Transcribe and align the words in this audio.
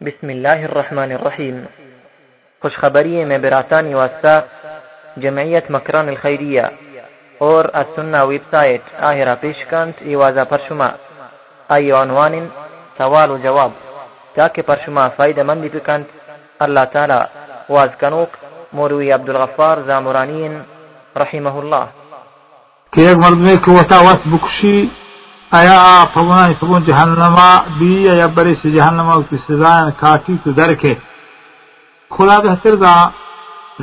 بسم 0.00 0.28
اللہ 0.28 0.48
الرحمن 0.48 1.12
الرحیم۔ 1.12 1.64
خوشخبری 2.62 3.24
میں 3.24 3.38
براتانی 3.38 3.94
واسطہ 3.94 4.42
جمعیت 5.16 5.70
مکران 5.70 6.08
الخیریہ 6.08 6.62
اور 7.38 7.64
السنہ 7.72 8.16
ویب 8.24 8.40
سائٹ 8.50 8.80
آہرہ 8.98 9.34
پیشکند 9.40 9.92
ایوازہ 9.98 10.40
پر 10.48 10.58
شما 10.68 10.88
آئی 11.68 11.92
عنوان 11.92 12.48
سوال 12.96 13.30
و 13.30 13.36
جواب۔ 13.36 13.70
تاکہ 14.34 14.62
پر 14.62 14.76
شما 14.84 15.08
فائدہ 15.08 15.42
مندی 15.42 15.68
بکند، 15.72 16.04
اللہ 16.58 16.84
تعالی 16.92 17.18
واز 17.68 17.88
کنوک 17.98 18.36
موروی 18.72 19.12
عبدالغفار 19.12 19.78
زامرانین 19.86 20.62
رحمہ 21.16 21.56
اللہ۔ 21.58 21.84
کہ 22.90 23.00
ایک 23.00 23.16
مرد 23.16 23.36
میں 23.36 23.56
کہ 23.56 23.70
وہ 23.70 23.82
بکشی 24.24 24.86
آیا 25.58 26.04
فبنا 26.14 26.46
فبن 26.60 26.82
جہنما 26.86 27.50
بھی 27.78 27.92
یا 28.02 28.26
بری 28.34 28.54
سے 28.62 28.70
جہنما 28.70 29.14
کی 29.30 29.36
سزا 29.48 29.72
کافی 29.96 30.34
تو 30.44 30.50
درکے۔ 30.50 30.94
خدا 32.10 32.38
بہتر 32.40 32.74
دا، 32.74 32.94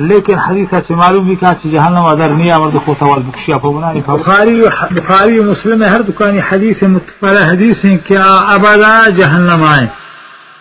لیکن 0.08 0.38
حدیث 0.38 0.70
سے 0.86 0.94
معلوم 0.94 1.26
بھی 1.26 1.34
کہا 1.34 1.52
کہ 1.52 1.70
جہنم 1.70 2.04
ادر 2.04 2.30
نیا 2.40 2.58
مرد 2.58 2.76
کو 2.84 2.94
سوال 2.98 3.22
بخشیا 3.22 3.58
فبنا 3.58 3.92
بخاری 4.06 4.60
بخاری 4.90 5.40
مسلم 5.40 5.82
ہر 5.84 6.02
دکانی 6.02 6.40
حدیث 6.50 6.82
متفر 6.82 7.36
حدیث 7.50 7.84
ہیں 7.84 7.96
کیا 8.08 8.26
ابدا 8.54 9.08
جہنم 9.16 9.64
آئے۔ 9.68 9.86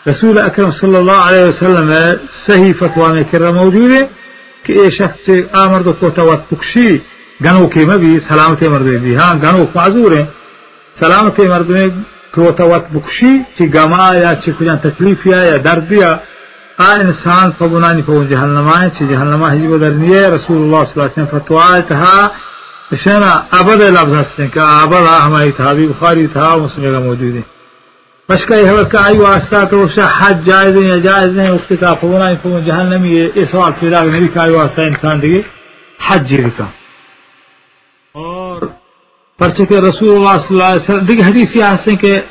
رسول 0.09 0.37
اکرم 0.39 0.71
صلی 0.71 0.95
اللہ 0.95 1.19
علیہ 1.27 1.43
وسلم 1.45 1.91
صحیح 2.47 2.73
فتوا 2.79 3.07
میں 3.13 3.23
کرا 3.31 3.51
موجود 3.51 3.91
ہے 3.91 4.03
کہ 4.63 4.71
اے 4.79 4.87
شخص 4.97 5.25
سے 5.25 5.41
آمرد 5.61 5.87
کو 5.99 6.09
توت 6.09 6.53
بخشی 6.53 6.97
گنو 7.45 7.67
کے 7.67 7.85
میں 7.85 7.97
بھی 7.97 8.17
سلامت 8.29 8.63
مرد 8.63 8.87
بھی 9.03 9.15
ہاں 9.17 9.33
گنو 9.33 9.65
معذور 9.75 10.11
ہیں۔ 10.11 10.25
سلام 10.99 11.29
سلامت 11.37 11.39
مرد 11.39 11.69
میں 11.69 11.87
وت 12.37 12.61
بخشی 12.61 13.39
چی 13.57 13.73
گما 13.73 14.15
یا 14.15 14.33
چی 14.35 14.51
کجا 14.59 14.75
تکلیف 14.75 15.25
یا 15.25 15.37
یا 15.43 15.57
درد 15.57 15.91
یا 15.91 16.11
آ 16.77 16.91
انسان 16.93 17.51
فبنانی 17.57 18.01
فون 18.01 18.27
جہنما 18.27 18.87
چی 18.97 19.07
جہنما 19.07 19.51
حجب 19.51 19.81
درنی 19.81 20.19
رسول 20.19 20.61
اللہ 20.61 20.81
صلی 20.83 20.93
اللہ 20.95 21.03
علیہ 21.03 21.23
وسلم 21.23 21.25
فتوا 21.31 21.79
تھا 21.87 22.27
شنا 23.03 23.41
ابد 23.51 23.81
لفظ 23.81 24.13
ہستے 24.21 24.47
کہ 24.47 24.59
ابد 24.59 25.07
ہماری 25.25 25.51
تھا 25.51 25.73
بھی 25.73 25.87
بخاری 25.87 26.27
تھا 26.27 26.55
مسلم 26.55 26.93
کا 26.93 26.99
موجود 26.99 27.35
ہے۔ 27.35 27.41
مشکا 28.29 28.55
یہ 28.55 28.83
کا 28.91 29.05
آئی 29.05 29.17
واسطہ 29.17 29.65
تو 29.69 29.83
اسے 29.83 30.01
حج 30.17 30.45
جائز 30.45 30.77
ہیں 30.77 30.87
یا 30.87 30.97
جائز 30.97 31.39
ہیں، 31.39 31.51
وقت 31.51 31.73
کا 31.79 31.93
فبنانی 31.93 32.35
فون 32.43 32.65
جہنمی 32.65 33.21
ہے 33.21 33.27
یہ 33.35 33.45
سوال 33.51 33.71
پیدا 33.79 34.03
میری 34.03 34.27
کا 34.27 34.41
آئی 34.41 34.51
واسطہ 34.51 34.81
انسان 34.81 35.21
دیگه 35.21 35.41
حج 36.07 36.29
جی 36.29 36.43
کا 36.57 36.65
پرچہ 39.39 39.63
کہ 39.63 39.73
رسول 39.73 40.15
اللہ 40.15 40.37
صلی 40.37 40.55
اللہ 40.55 40.63
علیہ 40.63 40.81
وسلم 40.81 41.05
دیکھ 41.05 41.21
حدیث 41.21 41.55
یہ 41.55 41.95
کہ 41.95 42.21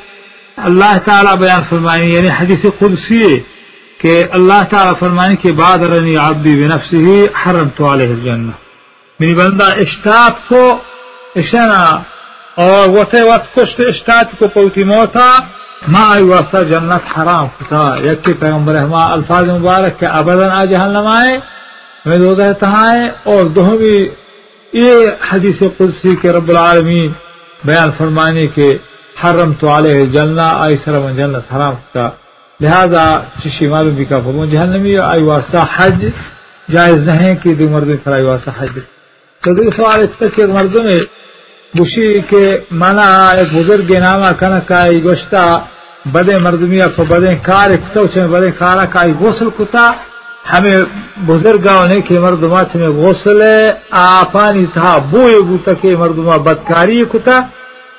اللہ 0.57 0.97
تعالیٰ 1.05 1.35
بیان 1.35 1.61
فرمائیں 1.69 2.09
یعنی 2.09 2.29
حدیث 2.29 2.65
قدسی 2.79 3.39
کہ 3.97 4.23
اللہ 4.31 4.63
تعالیٰ 4.69 4.93
فرمائیں 4.99 5.35
کہ 5.35 5.51
بعد 5.51 5.77
رنی 5.77 6.15
عبدی 6.15 6.55
بنفسی 6.55 6.97
ہی 6.97 7.25
حرم 7.25 7.69
تو 7.69 7.93
علیہ 7.93 8.07
الجنہ۔ 8.07 8.51
میری 9.19 9.35
بندہ 9.35 9.63
اشتاط 9.63 10.47
کو 10.47 10.77
اشنا 11.35 11.99
اور 12.55 12.89
وتے 12.89 13.21
وقت 13.21 13.55
کشت 13.55 13.79
اشتاط 13.79 14.39
کو 14.39 14.47
پوتی 14.47 14.83
موتا، 14.83 15.39
ما 15.87 16.13
ای 16.15 16.23
واسطہ 16.23 16.63
جنت 16.69 17.17
حرام 17.17 17.47
کتا۔ 17.47 17.95
یکی 18.03 18.33
پیغمبر 18.33 18.75
ہما 18.75 19.05
الفاظ 19.05 19.49
مبارک 19.49 19.99
کہ 19.99 20.05
ابدا 20.05 20.59
آ 20.59 20.65
جہنم 20.65 21.07
آئے، 21.07 21.37
میں 22.05 22.17
دو 22.17 22.35
کہتا 22.35 22.69
ہے 22.69 23.07
اور 23.07 23.45
دوہمی 23.45 24.07
یہ 24.73 25.07
حدیث 25.31 25.59
قدسی 25.77 26.15
کے 26.15 26.31
رب 26.31 26.49
العالمین 26.49 27.11
بیان 27.63 27.89
فرمانے 27.97 28.47
کے 28.47 28.77
حرم 29.23 29.53
تو 29.53 29.77
علیہ 29.77 30.05
جلنا 30.05 30.47
آئی 30.47 30.75
سرم 30.85 31.09
جنت 31.09 31.55
حرام 31.55 31.73
کا۔ 31.93 32.09
لہذا 32.59 33.19
چشی 33.43 33.67
معلوم 33.67 33.95
بھی 33.95 34.05
کا 34.05 34.17
فرمون 34.19 34.49
جہنمی 34.49 34.97
آئی 34.97 35.23
واسطہ 35.23 35.65
حج 35.75 36.05
جائز 36.71 36.97
نہیں 36.97 37.35
کہ 37.35 37.53
دو 37.53 37.69
مردوں 37.69 37.97
پر 38.03 38.11
آئی 38.11 38.23
واسطہ 38.23 38.49
حج۔ 38.59 38.79
تو 39.43 39.53
دو 39.53 39.71
سوال 39.71 40.01
اس 40.01 40.17
تک 40.17 40.39
مردوں 40.39 40.83
میں 40.83 40.99
بشی 41.73 42.19
کے 42.19 42.57
مانا 42.71 43.27
ایک 43.29 43.53
بزرگ 43.53 43.91
نامہ 43.99 44.31
کنک 44.39 44.71
آئی 44.71 45.03
گوشتا 45.03 45.59
بدے 46.05 46.37
مردمی 46.37 46.79
کو 46.95 47.03
بدے 47.03 47.35
کار 47.35 47.69
اکتو 47.69 48.07
چھے 48.07 48.27
بدے 48.27 48.51
کارا 48.51 48.85
کائی 48.85 49.13
غسل 49.19 49.49
کتا۔ 49.49 49.91
ہمیں 50.53 50.77
بزرگاں 51.27 51.85
نے 51.87 51.99
کہ 52.07 52.19
مردما 52.19 52.61
میں 52.73 52.89
غسل 53.01 53.41
آپانی 53.91 54.65
تھا، 54.73 54.97
بوئے 55.11 55.39
بوتا 55.47 55.73
کہ 55.81 55.95
مردما 55.97 56.37
بدکاری 56.47 57.03
کتا، 57.11 57.39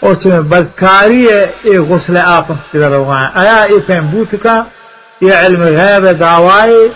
اور 0.00 0.14
چمیں 0.14 0.40
بدکاری 0.52 1.26
اے 1.62 1.76
غسل 1.88 2.16
آپ 2.24 2.52
سے 2.70 2.84
آیا 2.84 3.56
اے 3.70 3.78
پہن 3.86 4.06
بوت 4.10 4.34
کا، 4.42 4.62
یہ 5.20 5.32
علم 5.34 5.62
غیب 5.78 6.04
دعوائے 6.20 6.86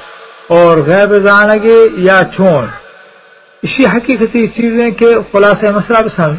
اور 0.57 0.77
غیب 0.87 1.13
زانگے 1.25 1.81
یا 2.07 2.21
چھون 2.35 2.67
اسی 3.63 3.87
حقیقتی 3.87 4.47
چیزیں 4.47 4.91
کہ 4.91 5.15
خلاصہ 5.33 5.71
مسئلہ 5.77 5.99
پسند 6.09 6.37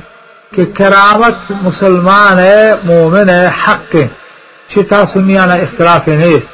کہ 0.56 0.66
کرامت 0.78 1.52
مسلمان 1.62 2.40
ہے، 2.40 2.74
مومن 2.84 3.30
ہے، 3.30 3.46
حق 3.64 3.96
چتا 4.72 5.04
سنیانا 5.14 5.54
اختلاف 5.66 6.08
نیست۔ 6.08 6.52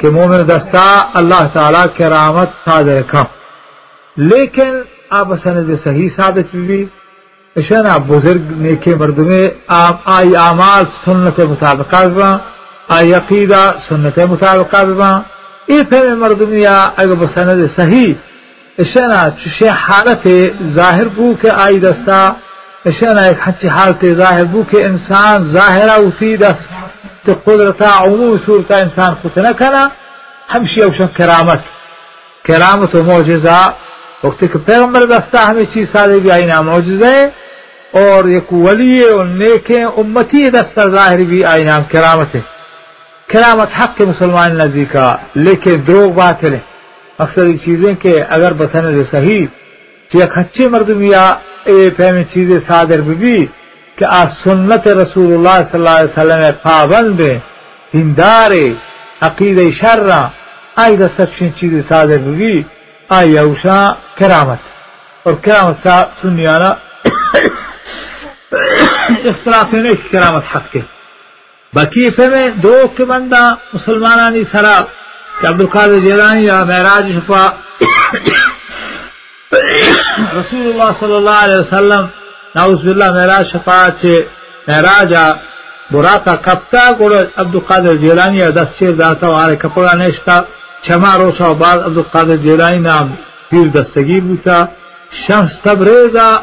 کہ 0.00 0.10
مومن 0.10 0.48
دستا 0.48 1.04
اللہ 1.14 1.48
تعالی 1.52 1.78
کرامت 1.96 2.48
صادر 2.64 3.02
کم۔ 3.02 3.24
لیکن 4.16 4.70
آپ 5.10 5.28
سند 5.42 5.70
صحیح 5.84 6.08
ثابت 6.16 6.56
بھی، 6.56 6.86
اشنا 7.56 7.96
بزرگ 7.96 8.42
نیکے 8.50 8.94
مردمے 8.94 9.48
آئی 10.04 10.36
اعمال 10.36 10.84
سنت 11.04 11.40
مطابقہ 11.40 12.06
بما، 12.06 12.36
آئی 12.88 13.14
عقیدہ 13.14 13.72
سنت 13.88 14.18
مطابقہ 14.18 14.84
بما۔ 14.84 15.20
ای 15.66 15.84
پھر 15.84 16.14
مردمیا 16.14 16.90
اگر 16.96 17.14
بسند 17.14 17.66
صحیح، 17.76 18.14
اشنا 18.78 19.28
چشے 19.30 19.68
حالت 19.68 20.28
ظاہر 20.74 21.08
بو 21.14 21.32
کے 21.40 21.50
آئی 21.50 21.80
دستا، 21.80 22.32
اشنا 22.84 23.20
ایک 23.20 23.38
حچی 23.44 23.68
حالت 23.68 24.04
ظاہر 24.16 24.44
بو 24.44 24.62
کے 24.70 24.84
انسان 24.84 25.52
ظاہرہ 25.52 25.90
اسی 25.90 26.36
دست۔ 26.36 26.83
تو 27.24 27.32
قدرتا 27.44 27.88
عموم 27.98 28.36
صورتا 28.46 28.76
انسان 28.76 29.14
خود 29.22 29.36
نہ 29.44 29.52
کنا 29.58 29.86
ہمشی 30.54 30.80
اوشن 30.82 31.06
کرامت. 31.16 31.60
کرامت 32.44 32.94
و 32.94 33.02
معجزہ 33.02 33.60
کہ 34.40 34.46
پیغمبر 34.66 35.04
دستا 35.06 35.46
ہمیں 35.50 35.64
چیز 35.74 35.86
سارے 35.92 36.18
بھی 36.18 36.30
آئینہ 36.30 36.60
معجزہ 36.68 37.14
اور 38.00 38.28
یک 38.28 38.52
ولی 38.52 39.00
اور 39.08 39.24
نیکیں 39.40 39.84
امتی 39.84 40.48
دستا 40.50 40.86
ظاہر 40.94 41.20
بھی 41.28 41.44
آئینہ 41.44 41.78
کرامت 41.88 42.34
ہے. 42.34 42.40
کرامت 43.28 43.80
حق 43.80 43.96
کے 43.96 44.04
مسلمان 44.04 44.56
نزی 44.58 44.84
کا 44.92 45.16
لیکن 45.34 45.82
دروغ 45.86 46.10
باطل 46.20 46.52
ہے. 46.52 46.58
اکثر 47.18 47.46
یہ 47.46 47.56
چیزیں 47.64 47.92
کہ 48.02 48.20
اگر 48.28 48.52
بسند 48.52 49.02
صحیح 49.10 49.46
ایک 50.10 50.36
اچھے 50.38 50.68
مردمیا 50.68 51.24
اے 51.68 51.76
فہمی 51.96 52.24
چیزیں 52.34 52.58
صادر 52.66 53.00
بھی 53.00 53.36
کہ 53.96 54.04
آ 54.04 54.24
سنت 54.44 54.88
رسول 54.88 55.32
اللہ 55.32 55.58
صلی 55.58 55.74
اللہ 55.74 55.90
علیہ 55.90 56.10
وسلم 56.12 56.42
پابند 56.62 57.20
دیندار 57.92 58.50
عقید 59.20 59.58
شرع 59.80 60.26
آئی 60.76 60.96
دستکشن 60.96 61.54
چیز 61.54 61.88
صادر 61.88 62.18
ہوگی 62.20 62.62
آئی 63.08 63.38
اوشا 63.38 63.92
کرامت۔ 64.18 64.58
اور 65.22 65.34
کرامت 65.34 65.76
سا 65.82 66.04
سنیانا 66.22 66.74
اختلاف 69.24 69.72
نہیں 69.72 69.94
کہ 69.94 70.12
کرامت 70.12 70.42
حق 70.56 70.72
کے۔ 70.72 70.80
باقی 71.74 72.08
میں 72.18 72.48
دو 72.48 72.88
کے 72.96 73.04
بندہ 73.04 73.54
مسلمانانی 73.72 74.42
سرا، 74.52 74.80
کہ 75.40 75.46
عبدالقادر 75.46 75.98
جیلانی 75.98 76.46
یا 76.46 76.64
معراج 76.64 77.12
شفا، 77.12 77.46
رسول 80.40 80.66
اللہ 80.66 80.90
صلی 81.00 81.16
اللہ 81.16 81.30
علیہ 81.30 81.56
وسلم 81.56 82.06
نعوذ 82.56 82.80
بالله 82.86 83.10
معراج 83.12 83.44
شفاعت 83.52 83.94
سے 84.02 84.14
معراج 84.68 85.14
براتا 85.90 86.34
کپتا 86.36 86.90
گوڑا 86.98 87.20
عبدالقادر 87.36 87.94
جیلانی 88.02 88.50
دستی 88.58 88.92
داتا 88.92 89.28
و 89.28 89.54
کپڑا 89.62 89.94
نشتا 89.94 90.44
چما 90.86 91.16
روشا 91.16 91.50
و 91.50 91.54
بعد 91.54 91.78
عبدالقادر 91.78 92.36
جیلانی 92.36 92.78
نام 92.78 93.14
پیر 93.50 93.68
دستگیر 93.68 94.22
بوتا 94.22 94.68
شمس 95.26 95.60
تبریزا 95.64 96.38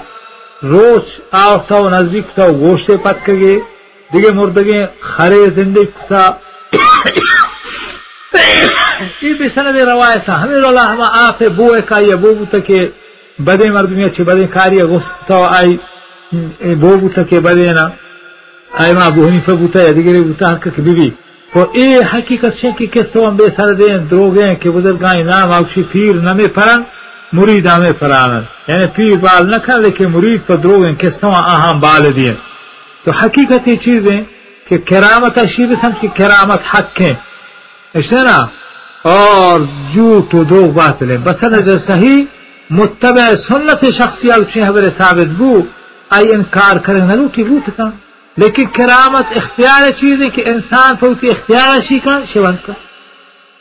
روچ 0.63 1.05
آفتا 1.31 1.83
و 1.83 1.89
نزدیک 1.89 2.25
تا 2.35 2.49
و 2.49 2.53
گوشت 2.53 2.91
پت 2.91 3.23
کگی 3.25 3.61
دیگه 4.09 4.31
مردگی 4.31 4.87
خره 5.01 5.49
زنده 5.49 5.85
کتا 5.85 6.37
یہ 9.21 9.33
بھی 9.33 9.49
سند 9.55 9.77
روایت 9.77 10.29
ہے 10.29 10.33
ہمیں 10.33 10.55
اللہ 10.55 10.87
ہم 10.87 11.01
آپ 11.01 11.43
بوئے 11.55 11.81
کا 11.81 11.99
یہ 11.99 12.15
بو 12.15 12.33
بوتا 12.33 12.59
کہ 12.59 12.87
بدے 13.39 13.69
مردمی 13.71 14.05
اچھے 14.05 14.23
بدے 14.23 14.47
کاری 14.53 14.81
غصتا 14.91 15.37
آئی 15.57 15.77
بو 16.31 16.95
بوتا 16.97 17.23
کہ 17.23 17.39
بدینا 17.39 17.87
آئی 18.71 18.93
ما 18.93 19.05
ابو 19.05 19.27
حنیفہ 19.27 19.51
بوتا 19.51 19.81
یا 19.81 19.91
دیگری 19.91 20.21
بوتا 20.21 20.51
حق 20.51 20.67
کہ 20.75 21.09
اور 21.51 21.65
اے 21.73 21.87
حقیقت 22.13 22.53
سے 22.55 22.71
کہ 22.71 22.85
کس 22.91 23.11
سوام 23.13 23.35
بے 23.35 23.47
سر 23.55 23.73
دیں 23.73 23.97
دروگ 24.11 24.37
کہ 24.61 24.69
بزرگاں 24.69 25.13
نام 25.23 25.51
آوشی 25.51 25.83
پیر 25.91 26.15
نمی 26.17 26.47
پرن 26.55 26.81
مرید 27.33 27.67
آمے 27.67 27.91
پرانن 27.99 28.43
یعنی 28.67 28.85
پیر 28.95 29.17
بال 29.17 29.49
نہ 29.49 29.57
کر 29.65 29.79
لیکن 29.79 30.11
مرید 30.11 30.47
پر 30.47 30.55
دروگ 30.57 30.83
ہیں 30.85 30.95
کس 30.95 31.19
سوام 31.21 31.43
آہاں 31.45 31.73
بال 31.79 32.05
دیں 32.15 32.33
تو 33.05 33.11
حقیقت 33.13 33.67
یہ 33.67 33.75
چیز 33.85 34.07
ہے 34.11 34.21
کہ 34.67 34.77
کرامت 34.87 35.37
اشیب 35.37 35.73
سمجھ 35.81 36.01
کہ 36.01 36.07
کرامت 36.15 36.75
حق 36.75 37.01
ہیں 37.01 37.13
اشنا 37.95 38.37
اور 39.07 39.59
جھوٹ 39.93 40.35
و 40.35 40.43
دو 40.43 40.61
باطل 40.71 41.15
بسند 41.23 41.69
صحیح 41.87 42.23
متبع 42.69 43.27
سنت 43.47 43.85
شخصی 43.97 44.31
اچھی 44.31 44.63
خبر 44.63 44.89
ثابت 44.97 45.37
بو 45.37 45.53
آئی 46.11 46.33
انکار 46.33 46.75
کریں 46.75 46.99
نہ 46.99 47.13
روٹی 47.13 47.43
بوت 47.43 47.77
کا۔ 47.77 47.89
لیکن 48.37 48.65
کرامت 48.65 49.37
اختیار 49.37 49.91
چیز 49.91 50.21
ہے 50.21 50.29
کہ 50.29 50.43
انسان 50.45 50.95
پوتی 50.95 51.29
اختیار 51.29 51.79
شی 51.89 51.99
کا 51.99 52.19
شیونت 52.33 52.65
کا۔ 52.65 52.73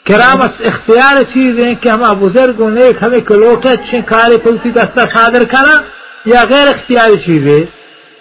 کرامت 0.06 0.66
اختیار 0.66 1.22
چیز 1.32 1.58
ہے 1.58 1.74
کہ 1.74 1.88
ہم 1.88 2.14
بزرگوں 2.20 2.70
نے 2.70 2.90
ہمیں 3.02 3.20
کلوٹے 3.20 3.68
اچھے 3.68 4.02
کارے 4.02 4.36
پوتی 4.36 4.70
دستہ 4.70 5.00
خادر 5.14 5.44
کرا، 5.44 5.80
یا 6.24 6.44
غیر 6.50 6.68
اختیاری 6.68 7.16
چیز 7.16 7.46
ہے 7.46 7.64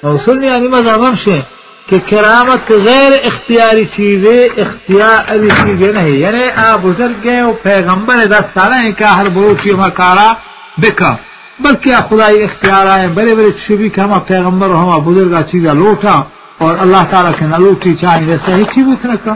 موصول 0.04 0.44
یعنی 0.44 0.68
مذہب 0.68 1.08
ہم 1.08 1.16
سے 1.26 1.42
کہ 1.90 1.98
کرامت 2.00 2.72
غیر 2.72 3.12
اختیاری 3.24 3.86
چیزیں 3.86 4.50
اختیاری 4.60 5.50
چیزیں 5.50 5.94
نہیں۔ 5.94 6.10
یعنی 6.10 6.52
آپ 6.56 6.80
بزرگ 6.80 7.28
ہیں 7.28 7.42
وہ 7.42 7.54
پیغمبر 7.64 8.26
دستانہ 8.26 8.76
ہے 8.76 8.92
کیا 8.92 9.18
ہر 9.18 9.30
بروچی 9.30 9.74
مکارا 9.74 10.34
بکا۔ 10.78 11.16
بلکہ 11.60 11.96
خدائی 12.10 12.44
اختیار 12.44 12.88
آئے، 12.88 13.08
بڑے 13.08 13.36
بڑے 13.36 13.50
شبی 13.68 13.90
کہ 13.90 14.02
ہم 14.02 14.20
پیغمبر 14.20 14.70
ہم 14.70 15.04
بزرگ 15.06 15.42
چیزیں 15.42 15.74
لوٹا 15.74 16.22
اور 16.58 16.78
اللہ 16.80 17.04
تعالیٰ 17.12 17.32
کے 17.40 17.46
نہ 17.46 17.56
لوٹی 17.56 17.96
چاہیں 17.96 18.28
ویسا 18.28 18.56
ہی 18.56 18.64
چیز 18.64 19.06
رکھا 19.06 19.36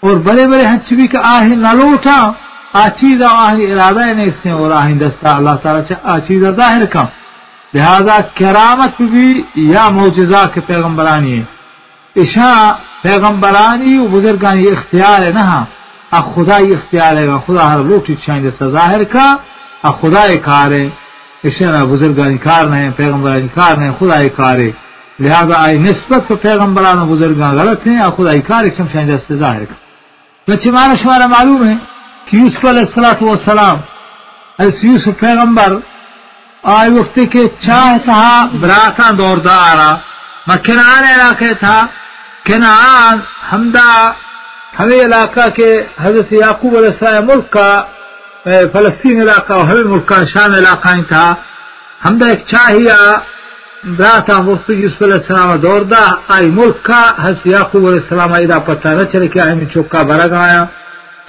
اور 0.00 0.16
بڑے 0.16 0.48
بڑے 0.48 0.66
ہچبی 0.66 1.06
کا 1.06 1.18
آہ 1.24 1.42
نہ 1.42 1.68
لوٹا، 1.74 2.32
آ 2.72 2.88
چیز 2.88 3.22
ارادہ 3.22 3.98
نہیں 3.98 4.26
اس 4.26 4.46
نے، 4.46 4.50
اور 4.50 4.70
آہ 4.70 4.90
دستا 4.90 5.36
اللہ 5.36 5.56
تعالیٰ 5.62 5.96
آ 6.02 6.18
چیز 6.18 6.42
ظاہر 6.42 6.84
کا۔ 6.84 7.06
لہذا 7.74 8.18
کرامت 8.34 9.02
بھی 9.02 9.42
یا 9.54 9.88
معجزہ 9.88 10.48
کے 10.54 10.60
پیغمبرانی 10.60 11.38
ہے۔ 11.38 11.44
اشا 12.16 12.72
پیغمبرانی 13.02 13.98
و 13.98 14.06
بزرگانی 14.06 14.66
اختیار 14.66 15.22
ہے، 15.26 15.30
نہ 15.34 15.40
ہاں۔ 15.40 15.64
خدا 16.10 16.58
ہی 16.58 16.72
اختیار 16.72 17.16
ہے، 17.16 17.28
خدا 17.46 17.74
ہر 17.74 17.78
لوٹی 17.78 18.14
چاہیں 18.14 18.40
جیسا 18.40 18.68
ظاہر 18.68 19.04
کا۔ 19.04 19.36
خدا 19.82 20.26
کار 20.42 20.72
ہے۔ 20.72 20.88
اشا 21.44 21.84
بزرگانی 21.84 22.38
کار 22.38 22.64
نہیں 22.64 22.90
پیغمبرانی 22.96 23.48
کار 23.54 23.76
نہیں 23.76 23.92
خدا 23.98 24.16
کار 24.36 24.58
لہذا 25.18 25.54
آئی 25.56 25.78
نسبت 25.78 26.28
تو 26.28 26.36
پیغمبران 26.36 26.98
و 26.98 27.06
بزرگان 27.06 27.56
غلط 27.56 27.86
ہیں 27.86 28.00
اور 28.00 28.12
خدا 28.12 28.32
کار 28.48 28.64
ایک 28.64 28.76
شمشان 28.76 29.06
جیسے 29.06 29.36
ظاہر 29.36 29.64
کا 29.64 29.74
تو 30.48 30.54
چمارا 30.54 30.94
شمارا 31.02 31.26
معلوم 31.26 31.66
ہے 31.68 31.74
کہ 32.26 32.36
یوسف 32.36 32.64
علیہ 32.64 32.82
السلام 32.82 33.22
والسلام 33.22 33.78
اس 34.58 34.84
یوسف 34.84 35.18
پیغمبر، 35.20 35.74
آئی 36.64 36.90
وقت 36.90 37.18
کے 37.32 37.46
چاہ 37.60 37.96
تھا 38.04 38.22
براکان 38.60 39.18
دور 39.18 39.36
دا 39.36 39.54
آرا 39.62 39.90
میں 40.46 40.56
کنان 40.56 41.04
علاقے 41.04 41.52
تھا 41.54 41.76
کنان 42.44 43.18
ہمدا 43.52 44.12
ہمیں 44.78 45.00
علاقہ 45.04 45.48
کے 45.54 45.70
حضرت 46.00 46.32
یعقوب 46.32 46.76
علیہ 46.76 46.88
السلام 46.88 47.26
ملک 47.26 47.50
کا 47.50 47.70
فلسطین 48.72 49.20
علاقہ 49.20 49.52
اور 49.52 49.64
ہمیں 49.64 49.84
ملک 49.84 50.06
کا 50.06 50.16
شام 50.32 50.52
علاقہ 50.54 50.94
ہی 50.94 51.02
تھا۔ 51.08 51.34
ہمدا 52.04 52.26
ایک 52.26 52.42
چاہیا 52.46 52.96
براتا 53.98 54.40
مفتی 54.40 54.72
یوسف 54.72 55.02
علیہ 55.02 55.14
السلام 55.14 55.56
دور 55.56 55.80
دا۔ 55.80 56.04
آئی 56.28 56.50
ملک 56.50 56.82
کا 56.82 57.02
حضرت 57.22 57.46
یعقوب 57.46 57.86
علیہ 57.86 58.00
السلام 58.02 58.32
ادا 58.32 58.58
پتہ 58.58 58.88
نہ 58.88 59.04
چلے 59.12 59.28
کہ 59.28 59.38
ہمیں 59.38 59.66
چوکا 59.74 60.02
بھرا 60.02 60.26
گایا 60.26 60.64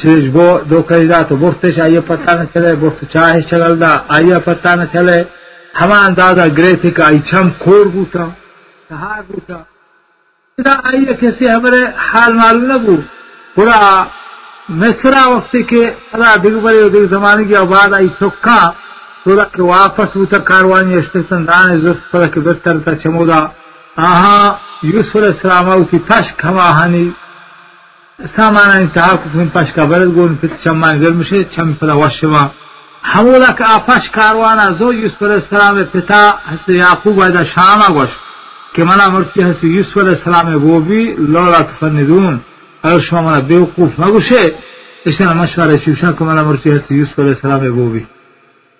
چیز 0.01 0.23
گو 0.33 0.47
دو 0.69 0.81
کہا 0.81 1.21
تو 1.29 1.35
برتش 1.35 1.79
آئیے 1.81 2.01
پتہ 2.01 2.31
نہ 2.31 2.43
چلے 2.53 2.75
برت 2.75 3.03
چاہے 3.13 3.41
چگل 3.41 3.81
دا 3.81 3.91
آئیے 4.07 4.39
پتہ 4.45 4.75
نہ 4.75 4.85
چلے۔ 4.93 5.23
ہما 5.81 6.05
اندازہ 6.05 6.45
گرے 6.57 6.75
تھے 6.81 6.91
کہ 6.91 7.01
آئی 7.01 7.19
چھم 7.29 7.49
کھور 7.59 7.85
گوتا 7.93 8.25
کہا 8.89 9.19
گوتا 9.29 9.57
آئیے 10.83 11.13
کیسے 11.19 11.49
ہمارے 11.49 11.81
حال 12.13 12.33
معلوم 12.33 12.65
نہ 12.71 12.77
گو 12.87 12.95
پورا 13.55 13.79
مصرا 14.69 15.27
وقت 15.29 15.55
کې 15.55 16.13
ادا 16.13 16.35
دغه 16.35 16.59
بل 16.59 16.89
دغه 16.89 17.07
زمانه 17.07 17.43
کې 17.49 17.55
آباد 17.55 17.93
ای 17.93 18.09
سکا 18.19 18.73
ټول 19.23 19.39
کې 19.53 19.59
واپس 19.59 20.15
وته 20.15 20.39
کاروانی 20.39 20.97
اشتسن 20.97 21.45
دانه 21.45 21.77
زو 21.77 21.93
پر 22.11 22.27
کې 22.27 22.39
بهتر 22.39 22.77
تا 22.85 22.95
چمودا. 22.95 23.47
آها 23.97 24.55
یوسف 24.83 25.15
علیہ 25.15 25.33
السلام 25.35 25.69
او 25.69 25.83
کی 25.91 25.97
تاش 26.07 26.25
کماهانی 26.37 27.09
سامان 28.35 28.69
انتها 28.71 29.17
کتون 29.23 29.47
پاش 29.53 29.71
کبرد 29.75 30.13
گون 30.15 30.35
پیت 30.41 30.51
چمان 30.63 30.99
گل 31.01 31.13
میشه 31.13 31.43
چم 31.55 31.73
پلا 31.73 31.97
وشما 31.99 32.43
همولا 33.03 33.51
که 33.57 33.65
آفش 33.75 34.09
کاروان 34.15 34.59
زو 34.79 34.93
یوسف 34.93 35.23
علیہ 35.23 35.39
السلام 35.43 35.83
پتا 35.93 36.21
هست 36.51 36.69
یعقوب 36.69 37.19
ایدا 37.19 37.43
شاما 37.55 37.87
گوش 37.93 38.09
که 38.73 38.83
من 38.83 39.01
امرتی 39.01 39.41
هست 39.41 39.63
یوسف 39.63 39.97
علیہ 39.97 40.15
السلام 40.17 40.57
بوبی 40.59 41.03
لولا 41.17 41.61
تفندون 41.61 42.39
شما 42.83 43.21
منا 43.21 43.39
بیوقوف 43.47 43.99
نگوشے 43.99 44.43
اسے 45.05 45.25
مشورہ 45.39 45.75
شوشن 45.85 46.13
کہ 46.13 46.23
منا 46.25 46.43
مرتی 46.43 46.69
حسن 46.71 46.95
یوسف 46.95 47.19
علیہ 47.19 47.33
السلام 47.35 47.61
وہ 47.77 47.89
بھی 47.91 48.03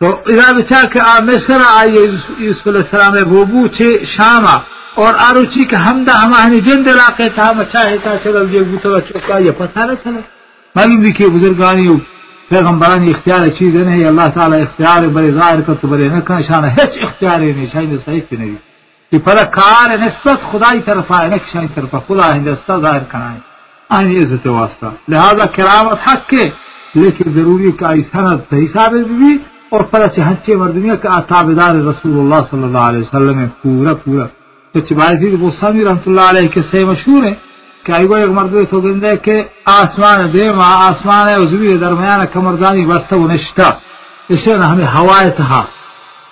تو 0.02 0.08
اذا 0.26 0.52
بچا 0.58 0.82
کہ 0.92 1.00
آ 1.00 1.20
مصر 1.24 1.62
آئیے 1.68 2.06
یوسف 2.40 2.68
علیہ 2.68 2.82
السلام 2.82 3.16
وہ 3.32 3.44
بو 3.46 3.68
چھے 3.68 3.90
شاما. 4.16 4.58
اور 4.96 5.14
آروچی 5.28 5.64
کہ 5.66 5.76
حمدہ 5.76 6.14
ہما 6.24 6.46
ہنی 6.46 6.60
جند 6.62 6.88
علاقے 6.88 7.28
تھا 7.36 7.50
ہم 7.50 7.62
چاہے 7.72 7.98
تا 8.04 8.16
چلل 8.24 8.54
یہ 8.56 8.62
بوتا 8.70 9.00
چوکا 9.08 9.38
یہ 9.38 9.52
پتہ 9.58 9.86
نہ 9.88 9.94
چلا 10.04 10.20
معلوم 10.76 11.02
بھی 11.02 11.12
کہ 11.12 11.28
بزرگانی 11.36 11.88
و 11.88 11.98
پیغمبرانی 12.50 13.12
اختیار 13.12 13.48
چیز 13.60 13.76
نہیں 13.76 14.06
اللہ 14.06 14.28
تعالی 14.36 14.62
اختیار 14.62 15.08
بڑے 15.16 15.32
ظاہر 15.32 15.62
کر 15.68 15.74
تو 15.82 15.88
بڑے 15.88 16.08
نہ 16.08 16.20
کہاں 16.28 16.42
شان 16.48 16.64
ہیچ 16.78 16.98
اختیار 17.04 17.40
نہیں 17.40 17.68
شاید 17.74 17.94
صحیح 18.06 18.20
کی 18.30 18.36
نہیں 18.36 18.56
یہ 19.12 19.20
پر 19.26 19.44
کار 19.52 19.98
نسبت 19.98 20.52
خدای 20.52 20.80
طرف 20.86 21.12
ہے 21.12 21.28
نہ 21.28 21.36
شان 21.54 21.68
طرف، 21.76 21.96
خدا 22.08 22.34
ہندستا 22.36 22.80
ظاہر 22.80 23.04
کرنا 23.12 23.36
ہے 23.92 23.96
آئین 23.96 24.16
عزت 24.24 24.48
واسطہ۔ 24.48 24.86
لہذا 25.08 25.46
کرامت 25.46 26.08
حق 26.08 26.30
کے 26.30 26.44
لیکن 26.96 27.32
ضروری 27.36 27.72
کہ 27.72 27.86
آئی 27.86 28.02
سند 28.02 28.40
صحیح 28.50 28.68
ثابت 28.74 29.08
بھی، 29.12 29.38
اور 29.70 29.82
پتہ 29.82 30.08
چہچے 30.16 30.56
مردمیہ 30.56 30.94
کا 30.94 31.20
تابدار 31.20 31.76
رسول 31.76 32.20
اللہ 32.20 32.42
صلی 32.50 32.64
اللہ 32.64 32.86
علیہ 32.90 33.00
وسلم 33.00 33.48
پورا 33.62 33.94
پورا۔ 33.94 34.26
تو 34.74 34.80
چبائزی 34.80 35.36
وہ 35.42 35.50
سمی 35.60 35.86
رحمت 35.86 36.08
اللہ 36.08 36.22
علیہ 36.22 36.48
کے 36.48 36.62
سے 36.72 36.86
مشہور 36.86 37.24
ہے 37.24 37.34
کہ 37.84 37.92
آئی 37.92 38.08
ایک 38.14 38.30
مرد 38.30 38.54
تو 38.72 38.80
گندے 38.82 39.16
کہ 39.16 39.36
آسمان 39.66 40.34
دے 40.34 40.48
آسمان 40.64 41.28
ہے 41.30 41.36
عزوی 41.36 41.78
درمیان 41.78 42.26
کمرزانی 42.34 42.86
بستہ 42.86 43.16
و 43.16 43.28
نشتا 43.28 43.70
اسے 44.30 44.58
نہ 44.58 44.64
ہمیں 44.64 44.88
ہوائے 44.96 45.30
تھا۔ 45.30 45.64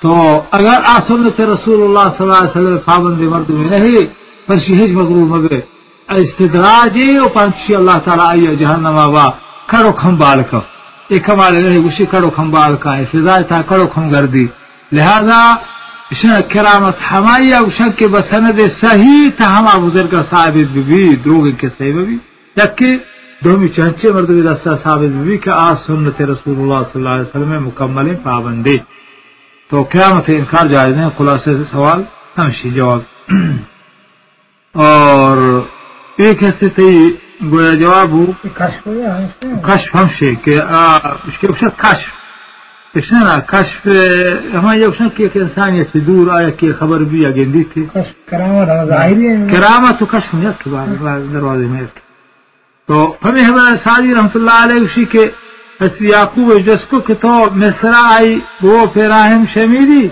تو 0.02 0.42
اگر 0.52 0.82
آسنت 0.86 1.42
رسول 1.42 1.82
اللہ 1.84 2.06
صلی 2.18 2.24
اللہ 2.26 2.42
علیہ 2.42 2.50
وسلم 2.50 2.78
پابند 2.86 3.22
مرد 3.22 3.50
میں 3.50 3.70
نہیں 3.70 4.06
پر 4.48 4.58
شہج 4.58 4.92
مغروب 4.92 5.36
مگر 5.36 5.60
استدراج 6.16 7.00
و 7.26 7.30
پنچی 7.30 7.76
اللہ 7.76 8.00
تعالی 8.06 8.48
آئی 8.48 8.56
جہنم 8.56 8.98
آبا 8.98 9.30
کھڑو 9.68 9.92
کھمبال 9.92 10.42
کا۔ 10.50 10.60
یہ 11.10 11.20
کمال 11.20 11.56
نہیں، 11.56 11.78
اسی 11.78 12.06
کڑو 12.06 12.30
کھمبال 12.30 12.76
کا۔ 12.76 12.98
ہے 12.98 13.06
فضا 13.06 13.40
تھا 13.40 13.62
کڑو 13.62 13.88
کھم 13.88 14.10
گردی۔ 14.10 14.48
لہذا 14.92 15.56
کرامت 16.54 16.96
ہماری 17.12 17.54
اوشن 17.54 17.92
کے 17.92 18.08
بسند 18.08 18.60
صحیح 18.82 19.30
تھا 19.38 19.60
ہما 19.60 19.78
بزرگ 19.78 20.08
کا 20.08 20.24
ثابت 20.30 20.78
بھی 20.78 21.16
دروگ 21.16 21.46
کے 21.58 21.70
صحیح 21.70 21.94
بھی۔ 21.94 22.18
جبکہ 22.56 22.96
دومی 23.44 23.68
چہچے 23.68 24.12
مرد 24.12 24.30
دستا 24.30 24.78
ثابت 24.84 25.16
بھی 25.16 25.38
کہ 25.38 25.50
آج 25.50 25.76
سنت 25.88 26.22
رسول 26.22 26.60
اللہ 26.60 26.80
صلی 26.94 26.96
اللہ 26.96 27.10
علیہ 27.10 27.22
وسلم 27.22 27.68
مکمل 27.68 28.16
پابندی۔ 28.16 28.78
تو 29.70 29.84
قیامت 29.84 30.24
انکار 30.28 30.66
جائز 30.66 30.96
نہیں، 30.96 31.10
خلاصے 31.18 31.58
سے 31.58 31.64
سوال، 31.72 32.04
ہمشی 32.38 32.70
جواب۔ 32.70 33.00
اور 34.74 35.62
ایک 36.18 36.44
حصے 36.44 36.68
تھی 36.70 36.92
گویا 37.52 37.74
جواب 37.74 38.12
ہو. 38.12 38.26
کشف 38.54 39.96
ہم 39.96 40.08
سے 40.20 40.34
کہ 40.44 40.56
اس 41.28 41.38
کے 41.40 41.48
اکثر 41.48 41.70
کشف. 41.78 42.16
اس 42.96 43.12
نے 43.12 43.20
نا 43.24 43.36
کشف 43.48 43.88
ہمارے 44.54 44.86
اکثر 44.86 45.08
کی 45.16 45.24
ایک 45.24 45.36
انسانیت 45.38 45.88
سے 45.94 46.00
دور 46.00 46.32
آیا 46.34 46.50
کہ 46.50 46.72
خبر 46.80 47.00
بھی 47.12 47.26
اگیندی 47.26 47.64
تھی. 47.64 47.86
کرامت 48.30 50.00
تو 50.00 50.06
کشف 50.06 50.34
نہیں 50.34 50.52
کے 50.64 50.70
بعد 50.70 50.88
دروازے 51.34 51.66
میں 51.66 51.86
تو 52.90 53.16
ہمیں 53.24 53.44
ہمارے 53.44 53.78
ساری 53.84 54.14
رحمت 54.16 54.36
اللہ 54.36 54.64
علیہ 54.64 54.82
اسی 54.82 55.06
کے 55.06 55.30
حسی 55.82 56.08
یعقوب 56.10 56.52
جس 56.66 56.86
کو 56.90 57.00
کہ 57.00 57.14
تو 57.22 57.34
مصرا 57.56 58.02
آئی 58.14 58.40
وہ 58.62 58.86
فراہم 58.94 59.44
شمیری. 59.54 60.08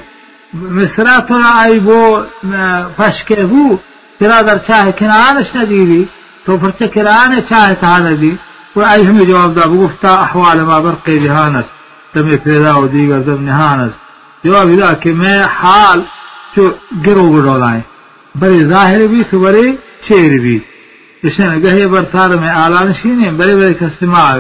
مصرا 0.53 1.17
تو 1.27 1.35
آئی 1.45 1.79
وہ 1.83 2.00
فش 2.97 3.24
کے 3.27 3.41
تیرا 4.19 4.41
در 4.41 4.57
چاہے 4.67 4.91
کنانش 5.00 5.55
ندیری 5.55 6.03
تو 6.45 6.57
پھر 6.57 6.72
سے 6.79 6.88
کرانے 6.88 7.41
چاہے 7.50 7.75
تھا 7.79 7.98
ندی 8.00 8.34
وہ 8.75 8.84
آئی 8.86 9.07
ہمیں 9.07 9.25
جواب 9.25 9.55
دا 9.55 9.65
گفتا 9.69 10.12
احوال 10.17 10.60
ما 10.62 10.79
برق 10.79 11.10
جہانس 11.24 11.65
تمہیں 12.13 12.38
پیدا 12.43 12.75
و 12.75 12.88
دیگر 12.88 13.22
دم 13.22 13.43
نہانس 13.43 13.93
جواب 14.43 14.69
دا 14.79 14.93
کہ 15.01 15.13
میں 15.13 15.38
حال 15.55 16.00
جو 16.55 16.69
گرو 17.07 17.25
گڑو 17.31 17.57
لائیں 17.57 17.81
بڑے 18.36 18.60
ظاہر 18.67 19.05
بھی 19.07 19.24
تو 19.29 19.39
بڑے 19.39 19.63
شیر 20.07 20.38
بھی. 20.39 20.57
اسے 21.24 21.45
نا 21.48 21.55
گہے 21.60 21.86
بر 21.88 22.03
تار 22.12 22.29
میں 22.41 22.50
آلان 22.55 22.91
شینے 22.93 23.29
بڑے 23.31 23.55
بڑے 23.55 23.74
کسماع 23.74 24.31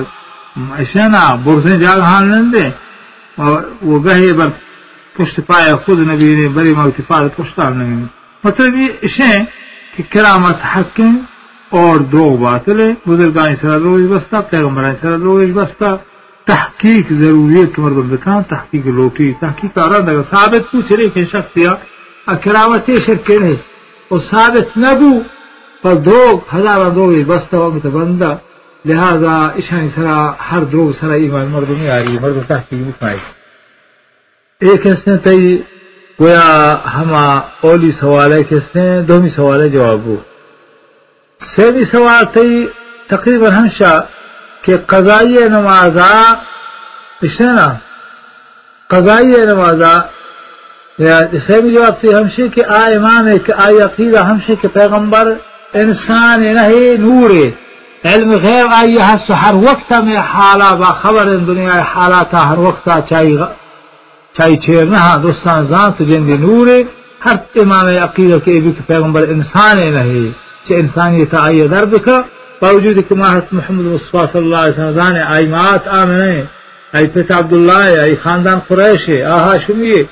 اسے 0.79 1.07
نا 1.09 1.23
برسیں 1.43 1.77
جاگ 1.77 1.99
حال 2.01 2.25
نندے 2.31 2.65
وہ 3.37 3.99
گہے 4.05 4.31
بر 4.33 4.49
پشت 5.15 5.39
پایا 5.47 5.75
خود 5.85 5.99
نبی 6.09 6.35
نے 6.35 6.47
بڑی 6.55 6.73
موتفاد 6.73 7.23
پشتار 7.37 7.71
نبی 7.71 7.95
مطلب 8.43 8.75
یہ 8.75 8.87
اسے 9.01 9.31
کہ 9.95 10.03
کرامت 10.09 10.55
حق 10.75 10.99
ہے 10.99 11.11
اور 11.69 11.99
دروغ 11.99 12.35
باطل 12.37 12.79
ہے 12.79 12.91
بزرگانی 13.07 13.55
سر 13.61 13.79
روز 13.79 14.01
بستا 14.01 14.41
پیغمبرانی 14.41 14.95
سر 15.01 15.17
روز 15.19 15.49
بستا 15.53 15.95
تحقیق 16.45 17.11
ضروریت 17.13 17.79
مردم 17.79 18.09
بکان 18.09 18.43
تحقیق 18.43 18.87
لوٹی، 18.87 19.33
تحقیق 19.39 19.77
آراد۔ 19.77 20.09
اگر 20.09 20.23
ثابت 20.23 20.71
پوچھ 20.71 20.91
رہے 20.93 21.09
کہ 21.09 21.25
شخص 21.25 21.57
یا 21.57 21.73
اکرامت 22.27 22.89
شرکے 23.07 23.39
رہے 23.39 23.55
اور 24.09 24.19
ثابت 24.31 24.77
نبو 24.77 25.19
پر 25.81 25.93
دروغ 25.93 26.55
ہزار 26.55 26.89
دروغ 26.89 27.13
بستا 27.27 27.57
وقت 27.57 27.85
بندہ۔ 27.85 28.37
لہذا 28.85 29.35
اشانی 29.45 29.89
سرا، 29.95 30.31
ہر 30.51 30.63
دروغ 30.63 30.91
سرا 30.99 31.13
ایمان 31.13 31.47
مردم 31.47 31.79
میں 31.79 31.89
آ 31.89 31.99
رہی 31.99 32.15
ہے 32.15 32.19
مردم 32.21 32.41
تحقیق 32.47 32.87
بکھائی 32.87 33.17
ایک 34.59 34.87
اس 34.87 35.07
نے 35.07 35.17
تئی 35.17 35.57
گویا 36.21 36.77
ہما 36.95 37.41
اولی 37.61 37.91
سوال 37.99 38.33
ہے 38.33 38.43
کہ 38.43 38.55
اس 38.55 38.75
نے، 38.75 39.01
دومی 39.01 39.29
سوال 39.29 39.61
ہے 39.61 39.69
جواب 39.69 39.99
ہو۔ 40.05 40.15
سیدی 41.55 41.85
سوال 41.85 42.25
تھی 42.25 42.67
تقریباً 43.07 43.51
ہمشا 43.51 43.99
کہ 44.61 44.77
قضائی 44.85 45.35
نمازا 45.49 46.33
اسے 47.21 47.43
نا؟ 47.43 47.73
قضائی 48.87 49.27
نمازا 49.27 49.99
یا 50.97 51.21
جواب 51.73 51.93
تھی 51.99 52.13
ہمشے 52.13 52.47
کہ 52.47 52.65
آ 52.65 52.85
امام 52.85 53.27
ہے 53.27 53.39
کہ 53.39 53.53
آئی 53.57 53.81
عقیدہ 53.81 54.19
ہمشے 54.19 54.55
کہ 54.61 54.67
پیغمبر 54.67 55.33
انسان 55.73 56.39
نہیں، 56.39 56.97
نور۔ 56.99 57.29
علم 58.05 58.31
غیر 58.31 58.65
آئی، 58.71 58.99
ہر 59.29 59.53
وقت 59.53 59.93
میں 59.93 60.17
حالا 60.17 60.75
با 60.75 60.93
خبر 60.93 61.25
دنیا 61.25 61.81
حالات 61.95 62.33
ہر 62.33 62.57
وقت 62.57 62.89
چاہیے۔ 63.09 63.64
چاہیے 64.35 64.57
چیر 64.65 64.85
نہ 64.85 64.97
ہاں، 65.05 65.17
دوستان 65.23 65.67
ذات 65.71 65.99
جن 66.09 66.23
نور 66.45 66.67
ہر 67.25 67.35
امام 67.61 67.87
عقیدہ 68.07 68.37
کے 68.45 68.53
پیغمبر 68.87 69.23
انسان 69.35 69.77
نہیں۔ 69.77 70.27
چه 70.65 70.75
انسانیت 70.83 71.33
آئی 71.45 71.67
در 71.67 71.85
بکا، 71.85 72.17
باوجود 72.61 72.97
که 73.07 73.15
ما 73.15 73.29
محمد 73.51 73.85
مصطفى 73.93 74.25
صلی 74.31 74.41
اللہ 74.43 74.61
علیہ 74.63 74.73
وسلم 74.73 74.91
زانے 74.99 75.21
آئی 75.33 75.47
مات 75.47 75.87
آمنے 75.99 76.41
آئی 76.93 77.07
پیت 77.13 77.31
عبداللہ 77.31 77.99
آئی 78.03 78.15
خاندان 78.23 78.59
قریش 78.67 79.03
آہا 79.35 79.53
شمیے 79.65 80.03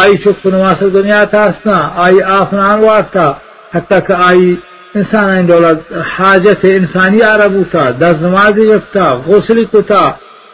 آئی 0.00 0.16
چک 0.24 0.46
نواس 0.46 0.80
دنیا 0.94 1.24
تاسنا 1.32 1.76
آئی 2.04 2.22
آفنان 2.38 2.80
وارتا 2.84 3.26
حتی 3.74 3.98
کہ 4.06 4.12
آئی 4.28 4.54
انسان 4.94 5.28
این 5.30 5.48
دولت، 5.48 5.78
حاجت 6.16 6.64
انسانی 6.64 7.20
عربو 7.20 7.62
تا 7.72 7.90
دس 7.90 8.16
نمازی 8.22 8.62
یکتا 8.74 9.06
غسلی 9.26 9.64
کتا 9.72 10.02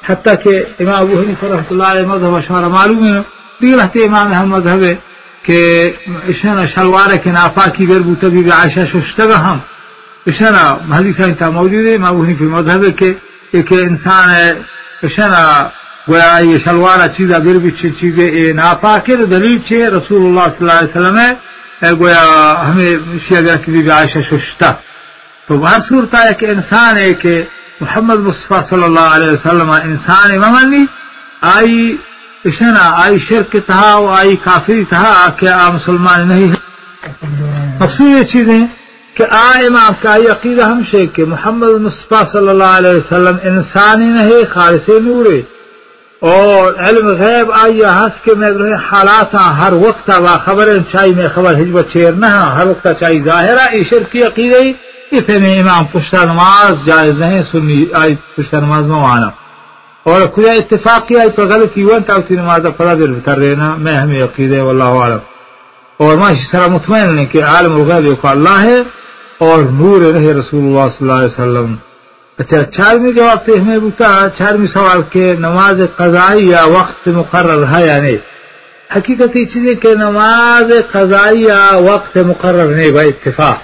حتی 0.06 0.36
کہ 0.44 0.62
امام 0.80 0.96
ابو 0.96 1.18
حنیف 1.18 1.44
رحمت 1.44 1.72
اللہ 1.72 1.84
علیہ 1.86 2.06
مذہب 2.06 2.34
اشارہ 2.34 2.68
معلوم 2.68 3.04
ہے 3.06 3.20
دیگر 3.60 3.78
رہتے 3.78 4.04
امام 4.04 4.32
ہم 4.34 4.48
مذہب 4.50 4.82
ہے 4.82 4.94
کہ 5.44 5.58
اشنا 6.28 6.66
شلوار 6.74 7.16
کے 7.24 7.30
نافا 7.30 7.66
کی 7.76 7.88
گر 7.88 8.00
بو 8.00 8.14
تبی 8.20 8.50
عائشہ 8.50 8.84
ششتگا 8.92 9.38
ہم 9.46 9.58
اشنا 10.26 10.64
حدیث 10.90 11.20
انتا 11.20 11.48
موجود 11.50 11.86
ہے 11.86 11.96
مابونی 11.98 12.34
فی 12.34 12.44
مذہب 12.48 12.84
کے 12.98 13.12
ایک 13.52 13.72
انسان 13.80 14.34
ہے 14.34 14.52
اشنا 15.02 15.42
گویا 16.08 16.38
یہ 16.42 16.58
شلوار 16.64 17.06
چیزا 17.16 17.38
گر 17.44 17.58
بھی 17.58 17.70
چیزیں 18.00 18.28
اے 18.28 18.52
نافا 18.52 18.96
کے 19.04 19.16
دلیل 19.26 19.58
چھے 19.68 19.84
رسول 19.90 20.22
اللہ 20.22 20.48
صلی 20.48 20.60
اللہ 20.60 20.78
علیہ 20.78 20.90
وسلم 20.90 21.18
ہے 21.18 21.92
گویا 22.00 22.24
ہمیں 22.66 23.18
شیعہ 23.28 23.42
گر 23.42 23.56
کی 23.64 23.72
بی 23.72 23.90
عائشہ 23.90 24.18
ششتا 24.30 24.72
تو 25.48 25.58
بہر 25.58 25.80
صورت 25.88 26.14
ہے 26.14 26.32
کہ 26.38 26.46
انسان 26.46 26.98
ہے 26.98 27.12
کہ 27.14 27.42
محمد 27.84 28.20
مصطفیٰ 28.26 28.60
صلی 28.70 28.84
اللہ 28.84 29.14
علیہ 29.14 29.30
وسلم 29.30 29.70
انسان 29.72 30.36
ممنی، 30.40 30.84
آئی 31.54 31.96
اشنا، 32.44 32.84
آئی 33.02 33.18
شرک 33.28 33.56
تھا 33.66 33.94
و 33.96 34.08
آئی 34.10 34.36
کافری 34.44 34.84
تھا 34.88 35.04
کہ 35.36 35.48
آ 35.48 35.70
مسلمان 35.70 36.28
نہیں 36.28 36.50
ہے۔ 36.50 36.62
مقصود 37.80 38.08
یہ 38.08 38.22
چیزیں 38.32 38.60
کہ 39.16 39.24
آ 39.30 39.48
امام 39.66 39.92
کا 40.00 40.10
آئی 40.12 40.26
عقیدہ 40.28 40.64
ہم 40.66 40.80
سے 40.90 41.06
کہ 41.14 41.24
محمد 41.24 41.80
مصطفیٰ 41.80 42.22
صلی 42.32 42.48
اللہ 42.48 42.72
علیہ 42.78 42.94
وسلم 42.96 43.36
انسانی 43.50 44.08
نہیں، 44.18 44.44
خالص 44.54 44.88
نورے 45.04 45.40
اور 46.22 46.72
علم 46.86 47.08
غیب 47.18 47.50
آئی 47.52 47.82
ہنس 47.84 48.20
کے 48.24 48.34
میں 48.40 48.50
حالات 48.90 49.34
ہر 49.58 49.72
وقت 49.80 50.10
با 50.24 50.36
خبر 50.44 50.68
چاہیے 50.92 51.14
میں 51.14 51.28
خبر 51.34 51.60
ہجبت 51.60 51.92
چیر 51.92 52.12
نہ 52.22 52.26
ہاں، 52.26 52.50
ہر 52.56 52.66
وقت 52.66 52.86
چاہیے 53.00 53.22
ظاہرہ 53.24 53.66
عشر 53.78 54.02
کی 54.12 54.22
عقیدہ 54.22 54.62
اتنے 55.18 55.60
امام 55.60 55.84
پشتہ 55.92 56.16
نماز 56.16 56.84
جائز 56.84 57.18
نہیں، 57.18 57.42
سنی 57.52 57.84
آئی 57.92 58.14
پشتہ 58.36 58.56
نماز 58.56 58.86
موانا 58.86 59.30
اور 60.02 60.20
خدا 60.36 60.52
اتفاق 60.52 61.08
کیا 61.08 61.22
پر 61.34 61.46
غلط 61.46 61.74
کی 61.74 61.82
ون 61.84 62.02
تاوتی 62.02 62.34
نماز 62.34 62.66
فلا 62.76 62.94
دل 62.94 63.12
بتر 63.14 63.38
رہنا 63.38 63.74
میں 63.74 63.94
ہمیں 63.94 64.22
عقیدہ 64.22 64.62
واللہ 64.62 64.92
عالم 65.02 65.18
اور 65.96 66.16
میں 66.16 66.34
سرا 66.52 66.66
مطمئن 66.66 67.18
ہے 67.18 67.26
کہ 67.26 67.44
عالم 67.44 67.74
الغیب 67.74 68.20
کو 68.20 68.28
اللہ 68.28 68.62
ہے 68.62 68.82
اور 69.38 69.58
نور 69.58 70.00
رہے 70.00 70.32
رسول 70.32 70.64
اللہ 70.64 70.96
صلی 70.98 71.08
اللہ 71.08 71.12
علیہ 71.12 71.38
وسلم۔ 71.38 71.74
اچھا 72.38 72.62
چارمی 72.62 73.12
جواب 73.12 73.38
سے 73.46 73.58
ہمیں 73.58 73.78
بتا 73.78 74.26
چارمی 74.38 74.66
سوال 74.66 75.02
کے 75.10 75.34
نماز 75.38 75.80
قضائی 75.96 76.48
یا 76.48 76.64
وقت 76.64 77.08
مقرر 77.08 77.64
ہے 77.72 77.86
یا 77.86 78.00
نہیں؟ 78.00 78.16
حقیقت 78.96 79.36
یہ 79.36 79.44
چیز 79.44 79.66
ہے 79.66 79.74
کہ 79.74 79.94
نماز 79.94 80.72
قضائی 80.92 81.42
یا 81.42 81.70
وقت 81.74 82.16
مقرر 82.16 82.66
نہیں، 82.76 82.90
بھائی 82.90 83.08
اتفاق۔ 83.08 83.58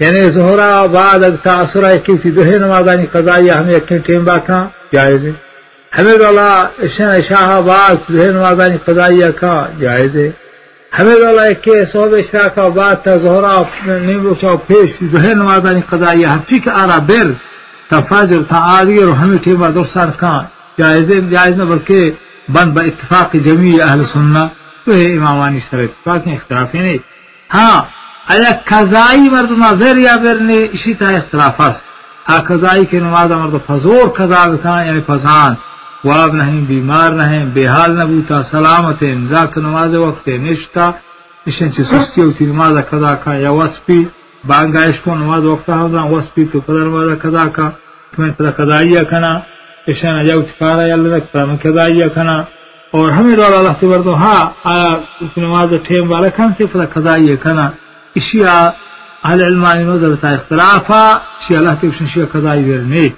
یعنی 0.00 0.22
زہرا 0.30 0.86
بعد 0.92 1.24
اگتا 1.24 1.52
اثرا 1.60 1.96
کی 2.06 2.16
تھی 2.22 2.30
دوہے 2.36 2.56
نمازانی 2.58 3.06
قضائی 3.12 3.50
ہمیں 3.50 3.74
اکین 3.74 3.98
ٹیم 4.06 4.24
بات 4.24 4.46
تھا 4.46 4.58
جائز 4.92 5.24
ہے 5.26 5.30
حمد 5.92 6.22
اللہ 6.28 6.82
اشن 6.86 7.20
شاہ 7.28 7.52
آباد 7.52 8.10
ذہن 8.12 8.34
نمازانی 8.34 8.78
قضائیہ 8.86 9.30
کا 9.40 9.54
جائز 9.80 10.16
ہے 10.16 10.28
حمد 10.92 11.22
اللہ 11.28 11.52
کے 11.62 11.76
صحب 11.92 12.14
اشراق 12.18 12.58
آباد 12.58 12.96
تا 13.04 13.16
زہرا 13.24 13.54
نیم 14.06 14.26
روچا 14.26 14.54
پیش 14.66 14.90
ذہن 15.12 15.38
نمازانی 15.38 15.80
قضائیہ 15.90 16.26
ہفتی 16.34 16.58
کے 16.64 16.70
آرا 16.82 16.98
بیر، 17.08 17.32
تا 17.90 18.00
فاجر، 18.08 18.42
تا 18.50 18.58
آدھی 18.76 18.96
اور 19.02 19.12
ہمیں 19.20 19.38
ٹھیما 19.44 19.68
درسان 19.74 20.10
کا 20.20 20.32
جائز 20.78 21.10
ہے 21.10 21.20
جائز 21.30 21.54
نہ 21.58 21.64
بلکہ 21.72 22.10
بند 22.54 22.72
با 22.74 22.82
اتفاق 22.82 23.34
جمیع 23.44 23.76
اہل 23.84 24.04
سننا، 24.12 24.46
تو 24.84 24.92
ہے 24.92 25.06
امامانی 25.16 25.60
سر 25.70 25.78
اتفاق 25.82 26.28
اختلافی 26.28 26.78
یعنی، 26.78 26.88
نہیں 26.88 26.98
ہاں 27.50 27.82
ایا 28.32 28.50
قضائی 28.70 29.28
مردما 29.32 29.70
زیر 29.78 29.96
یا 29.96 30.14
بیر 30.22 30.38
نے 30.48 30.58
اسی 30.76 30.94
طرح 30.98 31.16
اختلاف 31.16 31.60
است. 31.60 31.80
ہاں 32.28 32.40
قضائی 32.48 32.84
کے 32.90 32.98
نماز 33.00 33.30
مرد 33.40 33.54
فزور 33.66 34.06
قضا 34.18 34.42
بکھا 34.50 34.74
یعنی 34.84 35.00
فضان. 35.06 35.54
واب 36.04 36.34
نہیں 36.34 36.60
بیمار 36.66 37.10
نہیں 37.20 37.44
بے 37.54 37.66
حال 37.66 37.90
نہ 37.98 38.04
بوتا 38.10 38.42
سلامت 38.50 39.04
ذاک 39.30 39.58
نماز 39.58 39.94
وقت 39.94 40.28
نشتا. 40.28 40.90
اشن 41.46 41.72
چی 41.74 41.82
سستی 41.90 42.20
ہوتی، 42.22 42.46
نماز 42.46 42.76
قضا 42.90 43.14
کا، 43.22 43.34
یا 43.44 43.50
وسپی. 43.58 44.02
بانگائش 44.44 44.96
کو 45.04 45.14
نماز 45.14 45.44
وقت 45.44 45.68
ہوتا 45.68 46.02
وسپی 46.12 46.44
تو 46.52 46.58
قدر 46.66 46.84
نماز 46.90 47.08
قضا 47.22 47.46
کا. 47.56 47.70
تمہیں 48.12 48.32
پتہ 48.36 48.50
قضائیہ 48.56 49.02
کنا 49.10 49.32
اشن 49.90 50.14
یا 50.26 50.36
کارا 50.58 50.84
یا 50.86 50.94
اللہ 50.94 51.18
پتہ 51.30 51.44
من 51.48 51.56
قضائیہ 51.62 52.06
کنا 52.14 52.36
اور 52.96 53.10
ہمیں 53.12 53.36
دولا 53.36 53.58
اللہ 53.58 53.74
تبر 53.80 54.02
تو 54.04 54.14
ہاں 54.22 54.40
آیا، 54.70 54.90
نماز 55.36 55.74
ٹھیم 55.86 56.10
والا 56.12 56.28
کھان 56.36 56.52
سے 56.58 56.66
پتہ 56.72 56.86
قضائیہ 56.94 57.36
کنا 57.42 57.68
اشیاء 58.20 58.68
اہل 59.24 59.40
علمانی 59.42 59.84
نظر 59.84 60.14
تا 60.20 60.28
اختلافا 60.28 61.04
شیعہ 61.46 61.58
اللہ 61.58 61.74
تبشن 61.80 62.06
شیعہ 62.14 62.26
قضائی 62.32 62.70
ورنی. 62.70 63.08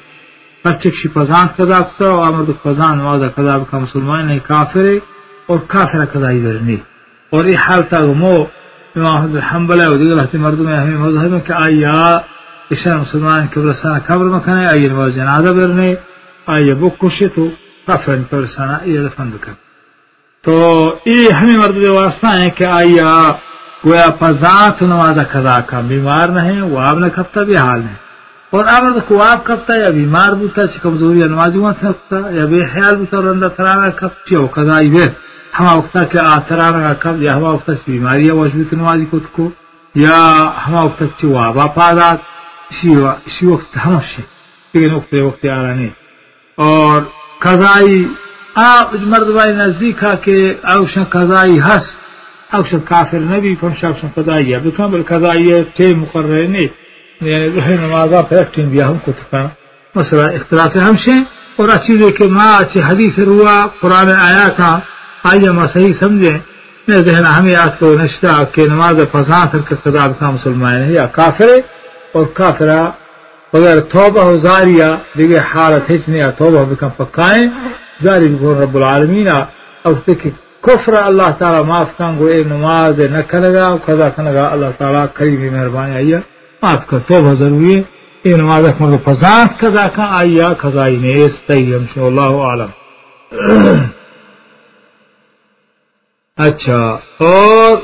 بچے 0.65 0.91
کی 0.91 1.09
فضان 1.15 1.47
قضا 1.57 1.81
کتا 1.89 2.11
و 2.15 2.21
آمد 2.21 2.51
فضان 2.63 3.01
واضح 3.01 3.29
قضا 3.37 3.57
بکا 3.59 3.79
مسلمان 3.79 4.27
نہیں 4.27 4.39
کافر 4.49 4.87
اور 5.49 5.59
کافر 5.73 6.05
قضا 6.13 6.29
ادھر 6.29 6.59
نہیں 6.61 6.81
اور 7.33 7.45
یہ 7.45 7.57
حال 7.67 7.83
تا 7.91 7.99
مو 8.23 8.35
امام 8.97 9.15
احمد 9.15 9.35
الحنبل 9.35 9.81
و 9.87 9.97
دیگر 9.97 10.23
ہتی 10.23 10.39
مردم 10.39 10.69
ہمیں 10.69 10.99
مذہب 10.99 11.31
میں 11.31 11.41
کہ 11.41 11.53
آیا 11.53 11.99
اشار 12.71 12.99
مسلمان 12.99 13.47
قبرستان 13.55 13.99
قبر 14.07 14.27
مکنے 14.35 14.67
آئی 14.67 14.89
نماز 14.89 15.15
جنازہ 15.15 15.51
برنے 15.57 15.95
آئی 16.47 16.75
بکشی 16.75 17.29
تو 17.35 17.49
کافر 17.87 18.17
قبرستان 18.31 18.69
یہ 18.85 19.01
دفن 19.07 19.31
بکن. 19.31 19.53
تو 20.45 20.55
یہ 21.07 21.31
ہمیں 21.31 21.59
مردم 21.59 21.93
واسطہ 21.93 22.27
ہے 22.41 22.51
کہ 22.51 22.65
آیا 22.65 23.11
گویا 23.87 24.07
فضان 24.21 24.71
تو 24.79 24.87
نماز 24.87 25.19
قضا 25.31 25.61
کا 25.61 25.81
بیمار 25.81 26.29
نہ 26.29 26.41
نہیں 26.41 26.61
وہ 26.63 26.81
آپ 26.81 26.97
نے 26.97 27.11
کھپتا 27.11 27.43
بھی 27.43 27.57
حال 27.57 27.79
نہیں 27.79 28.09
اور 28.51 28.65
آمد 28.65 28.99
کو 29.09 29.23
آپ 29.23 29.45
کبتا 29.45 29.77
یا 29.77 29.91
بیمار 29.91 30.33
بوتا، 30.33 30.67
چھ 30.67 30.83
کمزوری 30.83 31.23
نمازی 31.23 31.59
وقت 31.59 31.81
کبتا 31.81 32.17
یا 32.31 32.45
بے 32.45 32.61
خیال 32.73 32.97
بوتا 32.97 33.17
اور 33.17 33.25
اندر 33.25 33.49
ترانا 33.49 33.91
کب 33.91 34.09
چھ 34.27 34.35
او 34.35 34.47
قضائی 34.47 34.91
بے 34.91 35.07
ہما 35.59 35.73
وقتا 35.73 36.05
کہ 36.05 36.19
آترانا 36.19 36.93
کب 36.99 37.23
یا 37.23 37.37
ہما 37.37 37.51
وقتا 37.51 37.75
چھ 37.75 37.91
بیماری 37.91 38.27
ہے 38.27 38.33
وجبت 38.33 38.73
نمازی 38.73 39.05
کت 39.05 39.33
کو 39.33 39.51
یا 39.95 40.51
ہما 40.67 40.83
وقتا 40.83 41.05
چھ 41.19 41.25
وابا 41.25 41.67
پادات۔ 41.67 42.19
اسی 42.71 43.47
وقت 43.47 43.79
ہم 43.87 43.99
شی 44.01 44.23
لیکن 44.75 44.95
وقت 44.95 45.15
وقت 45.15 45.47
آرانی 45.47 45.89
اور 46.57 47.03
قضائی 47.39 48.07
آپ 48.55 48.95
مرد 48.95 49.07
مردبائی 49.07 49.53
نزدیکا 49.53 50.15
کہ 50.15 50.55
اوشن 50.63 51.05
قضائی 51.05 51.61
ہس 51.61 51.87
اوشن 52.51 52.81
کافر 52.81 53.19
نبی 53.21 53.55
پنشا 53.57 53.89
اوشن 53.89 54.09
قضائی 54.15 54.53
ہے 54.53 54.59
بکن 54.59 54.91
بل 54.91 55.03
تے 55.77 55.95
مقرر 55.95 56.47
نہیں 56.47 56.69
یعنی 57.21 57.49
ظہر 57.51 57.77
نمازا 57.79 58.21
پھیکٹیں 58.23 58.65
بیا 58.65 58.89
ہم 58.89 58.99
کو 59.05 59.13
تکا 59.13 59.43
مسئلہ 59.95 60.23
اختلاف 60.33 60.77
ہم 60.79 60.97
سے 61.05 61.19
اور 61.57 61.69
اچھی 61.69 61.97
دے 61.97 62.11
کہ 62.19 62.25
ماں 62.29 62.53
اچھی 62.57 62.81
حدیث 62.83 63.19
روا 63.21 63.57
قرآن 63.81 64.11
آیا 64.19 64.47
تھا 64.57 64.79
آئیے 65.25 65.51
ماں 65.51 65.67
صحیح 65.75 65.93
سمجھیں 66.01 66.39
میں 66.89 67.01
ذہن 67.03 67.25
ہمیں 67.27 67.55
آج 67.57 67.71
کو 67.79 67.93
نشتہ 67.95 68.43
کہ 68.53 68.67
نماز 68.69 69.01
فضان 69.13 69.49
کر 69.53 69.63
کے 69.69 69.75
قضا 69.83 70.07
کا 70.21 70.31
مسلمان 70.31 70.83
ہے 70.83 70.93
یا 70.93 71.07
کافر 71.13 71.51
اور 72.13 72.27
کافرہ 72.35 72.81
بغیر 73.53 73.81
توبہ 73.91 74.25
و 74.25 74.37
زاریہ 74.39 74.91
دیگه 75.19 75.45
حالت 75.53 75.91
هیچ 75.91 76.09
نیا 76.09 76.31
توبہ 76.39 76.65
بکن 76.65 76.91
پکائیں 76.97 77.45
زاری 78.03 78.29
بکن 78.29 78.61
رب 78.63 78.77
العالمین 78.77 79.29
اور 79.29 79.95
دیکھ 80.07 80.27
کفر 80.61 80.93
اللہ 80.93 81.31
تعالی 81.39 81.67
معاف 81.67 81.87
کن 81.99 82.19
گو 82.19 82.25
اے 82.25 82.43
نماز 82.43 83.01
نہ 83.01 83.19
کرے 83.19 83.49
کنگا 83.49 83.77
قضا 83.87 84.09
کنگا 84.09 84.49
اللہ 84.49 84.67
تعالی 84.79 84.99
کریم 85.15 85.53
مہربانی 85.53 85.95
آئیا 85.95 86.19
معاف 86.63 86.87
کر، 86.87 86.99
توبہ 86.99 87.35
ضروری 87.35 87.77
ہے۔ 87.77 87.83
اے 88.23 88.37
نماز 88.37 88.69
اکمل 88.69 88.97
پزانت 89.05 89.61
قضا 89.61 89.89
کن 89.95 90.03
آئیا 90.09 90.53
قضائی 90.59 90.97
نے، 90.97 91.25
اس 91.25 91.33
تیم 91.47 91.85
شاء 91.95 92.07
اللہ 92.07 92.21
عالم۔ 92.21 92.71
اچھا 96.37 96.99
اور 97.19 97.77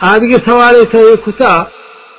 آدھے 0.00 0.36
سوال 0.44 0.84
تھا، 0.90 0.98
یہ 0.98 1.26
کتا 1.26 1.64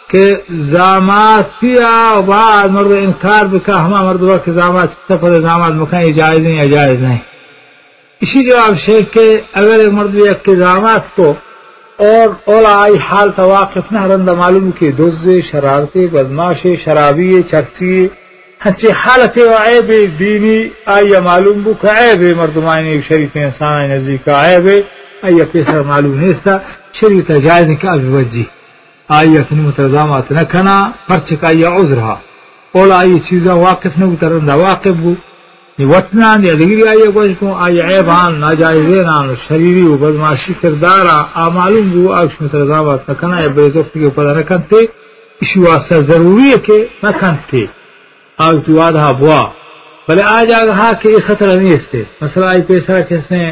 کہ 0.07 0.35
زامات 0.49 1.59
پیا 1.59 2.19
بعد 2.19 2.67
مرد 2.67 2.91
انکار 2.91 3.45
بکا، 3.45 3.85
ہما 3.85 4.01
مرد 4.01 4.21
وقت 4.21 4.49
زامات 4.55 4.89
سفر 5.09 5.41
زامات 5.41 5.71
مکان 5.71 6.11
جائز 6.11 6.39
نہیں 6.39 6.55
یا 6.55 6.65
جائز 6.65 7.01
نہیں۔ 7.01 7.17
اسی 8.21 8.43
جواب 8.43 8.77
شیخ 8.85 9.13
کے 9.13 9.25
اگر 9.53 9.79
ایک 9.79 9.91
مرد 9.93 10.15
ایک 10.15 10.43
کے 10.45 10.55
کو 11.15 11.33
اور 11.97 12.29
اولا 12.45 12.71
آئی 12.81 12.97
حال 13.09 13.29
تواقف 13.35 13.91
نہ 13.91 14.01
رندہ 14.05 14.33
معلوم 14.33 14.71
کی 14.71 14.91
دوز 14.91 15.27
شرارتی، 15.51 16.05
بدماش 16.07 16.65
شرابی، 16.83 17.31
چرسی 17.51 18.07
ہنچے 18.65 18.91
حالت 19.01 19.37
و 19.37 19.53
عیب 19.59 19.91
دینی، 20.19 20.57
آئی 20.95 21.19
معلوم 21.23 21.61
بو 21.63 21.73
کہ 21.81 21.87
عیب 21.99 22.21
مردمانی، 22.37 22.99
شریف 23.07 23.37
انسان 23.43 23.89
نزدیک 23.89 24.27
عیب، 24.29 24.67
آئی 25.23 25.45
پیسر 25.51 25.81
معلوم 25.91 26.19
نہیں 26.19 26.43
تھا 26.43 26.57
شریف 26.99 27.31
جائز 27.43 27.69
کا 27.81 27.95
بھی 27.95 28.07
وجی۔ 28.15 28.43
آئی 29.09 29.37
اپنی 29.37 29.61
مترزامات 29.61 30.31
نہ 30.31 30.43
کنا 30.51 30.77
پرچ 31.07 31.33
کا 31.41 31.49
یہ 31.49 31.67
عذر 31.79 31.95
رہا 31.95 32.15
اولا 32.73 32.99
آئی 32.99 33.19
چیزا 33.29 33.53
واقف 33.67 33.97
نہ 33.97 34.05
اترندا 34.05 34.55
واقف 34.55 34.95
بو 35.03 35.13
وطنا 35.85 36.35
یا 36.43 36.53
دگری 36.55 36.87
آئی 36.87 37.11
کوش 37.13 37.31
کو 37.39 37.55
آئی 37.55 37.81
عیبان 37.81 38.39
ناجائزین 38.39 39.35
شریری 39.47 39.81
و 39.81 39.97
بدماشی 39.97 40.53
کردارا 40.61 41.17
آ 41.33 41.49
معلوم 41.49 41.89
بو 41.89 42.13
آکش 42.13 42.41
مترزامات 42.41 43.09
نہ 43.09 43.13
کنا 43.19 43.39
یا 43.41 43.47
بیزوفت 43.47 43.93
کے 43.93 44.05
اوپر 44.05 44.35
نہ 44.35 44.41
کنتے 44.49 44.79
اسی 45.41 45.59
واسطہ 45.59 45.95
ضروری 46.09 46.51
ہے 46.51 46.57
کہ 46.65 46.77
نہ 47.03 47.11
کنتے 47.19 47.65
آگ 48.37 48.55
تو 48.65 48.79
آدھا 48.81 48.99
ہاں 48.99 49.13
بوا، 49.13 49.43
بلے 50.07 50.23
آج 50.25 50.51
آگا 50.53 50.73
ہاں 50.77 50.93
کہ 51.01 51.07
یہ 51.07 51.27
خطرہ 51.27 51.55
نہیں 51.59 51.73
استے 51.73 52.03
مثلا 52.21 52.49
آئی 52.49 52.61
پیسرا 52.67 52.99
کس 53.09 53.31
نے 53.31 53.43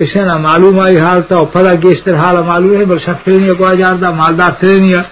اشنا 0.00 0.36
معلوم 0.36 0.78
آئی 0.80 0.98
حالتا 0.98 1.38
و 1.38 1.44
پدا 1.44 1.72
گیشتر 1.82 2.16
حالا 2.16 2.42
معلوم 2.42 2.76
ہے، 2.76 2.84
بل 2.84 2.98
شرط 3.06 3.24
ترینیا 3.24 3.54
کو 3.58 3.66
آجاردا 3.66 4.10
مالدار 4.20 4.50
ترینیا 4.60 5.02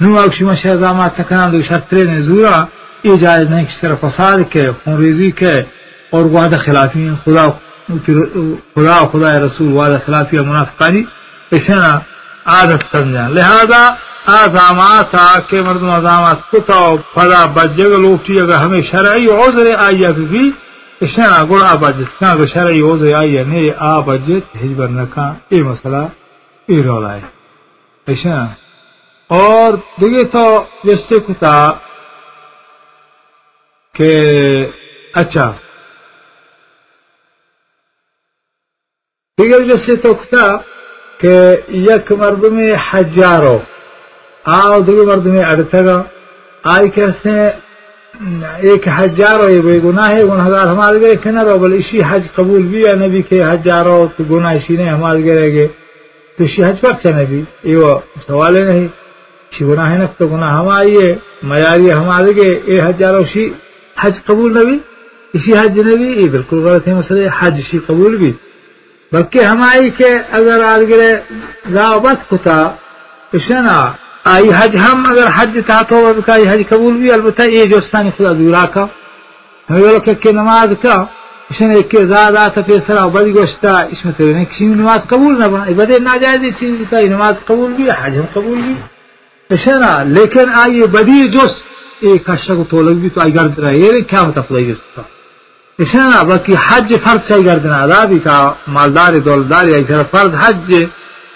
نو 0.00 0.18
اکشی 0.18 0.44
ما 0.44 0.54
شہزامات 0.62 1.16
تکنام 1.16 1.50
دو 1.50 1.62
شرط 1.68 1.88
ترین 1.90 2.22
زورا 2.22 2.56
ای 3.02 3.16
جائز 3.16 3.50
نہیں 3.50 3.64
کس 3.66 3.80
طرح 3.80 3.94
فساد 4.00 4.38
کے، 4.50 4.70
خون 4.84 4.96
ریزی 4.96 5.30
کے 5.30 5.54
اور 6.10 6.24
وعدہ 6.24 6.56
خلافی 6.66 7.08
ہیں، 7.08 7.14
خدا 7.24 7.48
خدا 8.74 8.98
خدا 9.12 9.32
رسول 9.40 9.72
وعدہ 9.72 9.98
خلافی 10.06 10.38
اور 10.38 10.46
منافقانی 10.46 11.02
اشنا 11.52 11.98
عادت 12.46 12.82
سمجھا۔ 12.90 13.28
لہذا 13.28 13.94
آزامات 14.26 15.14
کے 15.48 15.62
مردم 15.62 15.90
آزامات 15.90 16.50
کتا 16.50 16.76
و 16.76 16.96
پدا 17.14 17.44
بجگ 17.46 17.92
لوٹی 18.04 18.40
اگر 18.40 18.54
ہمیں 18.54 18.82
شرعی 18.82 19.26
عذر 19.26 19.66
آئی 19.78 20.06
بھی 20.28 20.50
اشنا 21.00 21.44
گوڑ 21.48 21.62
آباجت 21.62 22.18
کان 22.20 22.36
کو 22.38 22.46
شرعی 22.46 22.80
عذر 22.80 23.14
آئی 23.14 23.44
نہیں، 23.44 23.70
آ 23.78 23.96
آباجت 23.96 24.56
حجبر 24.62 24.88
نکان 24.88 25.34
ای 25.48 25.62
مسئلہ 25.62 26.02
ای 26.68 26.82
رولا 26.82 27.14
ہے 27.14 27.20
اشنا 28.06 28.44
اور 29.30 29.72
دیگه 30.00 30.22
تو 30.32 30.64
جسته 30.84 31.18
کتا 31.28 31.70
کہ 33.94 34.10
اچھا 35.14 35.52
دیگر 39.38 39.60
جسته 39.64 39.94
تو 40.02 40.14
کتا 40.14 40.46
کہ 41.20 41.56
یک 41.68 42.12
مردم 42.12 42.58
حجارو، 42.92 43.58
آو 44.44 44.80
دیگر 44.80 45.04
مردم 45.04 45.36
اڑتگا 45.48 46.02
آئی 46.64 46.88
کہتے 46.90 47.30
ہیں 47.30 47.50
ایک 48.68 48.88
حجارو 48.88 49.48
یہ 49.48 49.60
بے 49.60 49.78
گناہ 49.84 50.08
ہے 50.10 50.24
گناہگار 50.24 50.66
ہمارے 50.66 51.00
گئے 51.00 51.14
کہ 51.22 51.30
نہ 51.30 51.42
رو، 51.42 51.58
بل 51.58 51.72
اسی 51.74 51.98
حج 52.08 52.24
قبول 52.34 52.62
بھی 52.62 52.86
ہے، 52.86 52.94
نبی 52.94 53.22
کے 53.22 53.42
حجارو 53.42 54.06
تو 54.16 54.24
گناہ 54.30 54.54
اسی 54.54 54.76
نے 54.76 54.88
ہمارے 54.90 55.24
گئے 55.24 55.52
گے 55.52 55.66
تو 56.36 56.44
اسی 56.44 56.64
حج 56.64 56.80
پر 56.80 56.92
چا 57.02 57.10
نبی 57.18 57.42
یہ 57.64 57.76
سوال 58.26 58.54
نہیں۔ 58.68 58.86
اسی 59.50 59.64
گناہ 59.64 59.90
نہ 59.98 60.04
تو 60.18 60.26
گناہ 60.26 60.52
ہماری 60.60 60.94
ہے، 61.02 61.14
معیاری 61.42 61.92
ہمارے 61.92 62.32
گئے۔ 62.36 62.52
اے 62.68 62.80
حجارو 62.80 63.18
اسی 63.18 63.44
حج 64.00 64.14
قبول 64.24 64.50
نبی، 64.58 64.76
اسی 65.34 65.52
حج 65.60 65.78
نبی، 65.88 66.08
یہ 66.22 66.28
بالکل 66.28 66.58
غلط 66.66 66.88
ہے 66.88 66.94
مسئلہ، 66.94 67.28
حج 67.38 67.54
اسی 67.54 67.78
قبول 67.86 68.16
بھی۔ 68.16 68.32
بلکہ 69.12 69.42
ہماری 69.42 69.90
کے 69.90 70.08
اگر 70.30 70.64
آج 70.64 70.82
گرے 70.88 71.12
گاؤ 71.74 72.00
بس 72.00 72.18
کتا، 72.30 72.56
اشنا، 73.32 73.92
آئی 74.24 74.48
حج 74.58 74.76
ہم 74.76 75.02
اگر 75.10 75.28
حج 75.36 75.58
تھا 75.66 75.82
تو 75.82 76.12
حج 76.26 76.62
قبول 76.68 76.94
بھی، 76.96 77.12
البتہ 77.12 77.42
یہ 77.42 77.64
جو 77.64 77.76
استانی 77.76 78.10
خدا 78.18 78.32
دورا 78.32 78.64
کا، 78.66 78.86
ہمیں 79.70 80.14
کہ 80.14 80.32
نماز 80.32 80.72
کا 80.82 81.04
اس 81.50 81.60
نے 81.60 81.74
ایک 81.74 81.94
زیادہ 82.08 82.38
آتا 82.38 82.60
پھر 82.60 82.78
سرا 82.86 83.06
بڑی 83.06 83.34
گوشتا، 83.34 83.72
اس 83.92 84.04
میں 84.04 84.12
تیرے 84.16 84.44
کسی 84.44 84.64
نماز 84.64 85.08
قبول 85.08 85.38
نہ 85.40 85.44
بنا 85.44 85.64
بدے 85.76 85.98
ناجائز 85.98 86.40
چیز 86.60 86.74
بتا 86.80 87.00
نماز 87.00 87.34
قبول 87.44 87.72
بھی، 87.72 87.90
حج 88.00 88.18
ہم 88.18 88.26
قبول 88.32 88.60
بھی۔ 88.62 88.74
اشنا، 89.50 90.02
لیکن 90.02 90.50
آئیے 90.54 90.86
بدی 90.86 91.28
جس 91.28 91.52
ایک 92.00 92.26
کشا 92.26 92.54
کو 92.54 92.64
تو 92.64 92.82
لگ 92.82 92.98
بھی 93.00 93.08
تو 93.08 93.20
آئی 93.20 93.34
گرد 93.34 93.58
رہا 93.58 93.70
یہ 93.70 94.00
کیا 94.00 94.20
ہوتا 94.20 94.40
خدا 94.40 94.60
جس 94.60 94.82
کا 94.96 95.02
اشنا 95.78 96.22
باقی 96.28 96.54
حج 96.66 96.94
فرض 97.04 97.28
چاہیے 97.28 97.44
گردنا 97.44 97.76
ادا 97.82 98.04
کا 98.24 98.36
مالدار، 98.76 99.12
دولدار 99.24 99.66
یا 99.66 100.02
فرض 100.10 100.32
حج 100.42 100.72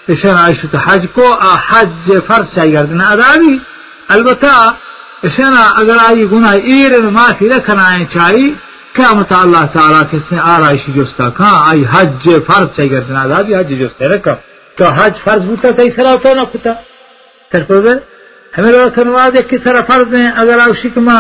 اشن 0.08 0.28
عائشة 0.28 0.78
حج 0.86 1.04
کو 1.14 1.26
حج 1.68 2.10
فرض 2.26 2.46
چاہیے 2.54 2.72
گردنا 2.72 3.04
ادا 3.10 3.30
بھی 3.40 3.56
البتہ 4.08 4.52
اشن 5.26 5.54
اگر 5.80 5.96
آئی 6.06 6.26
گناہ 6.32 6.56
ایر 6.70 7.00
معافی 7.16 7.48
رکھنا 7.48 7.84
ہے 7.92 8.04
چاہیے 8.14 8.50
کیا 8.94 9.12
متا 9.18 9.40
اللہ 9.40 9.64
تعالیٰ 9.72 10.02
کس 10.10 10.32
نے 10.32 10.38
آرائش 10.54 10.86
جستا 10.96 11.28
کہاں 11.36 11.56
آئی 11.68 11.84
حج 11.92 12.28
فرض 12.46 12.68
چاہیے 12.76 12.90
گردنا 12.90 13.22
ادا 13.22 13.38
حج 13.58 13.70
جستا 13.80 14.04
رکھا۔ 14.14 14.34
تو 14.76 14.84
حج 14.98 15.14
فرض 15.24 15.42
بوتا 15.48 15.70
تھا، 15.70 15.82
اس 15.82 15.96
طرح 15.96 16.10
ہوتا 16.10 16.34
نہ 16.34 16.44
کتا 16.52 16.72
تر 17.52 17.62
پر 17.68 17.96
ہمیں 18.58 18.72
لوگ 18.72 18.98
نماز 19.08 19.36
ایک 19.36 19.48
کس 19.50 19.62
طرح 19.64 19.82
فرض 19.88 20.14
ہیں، 20.14 20.30
اگر 20.42 20.58
آپ 20.66 20.76
شکما 20.82 21.16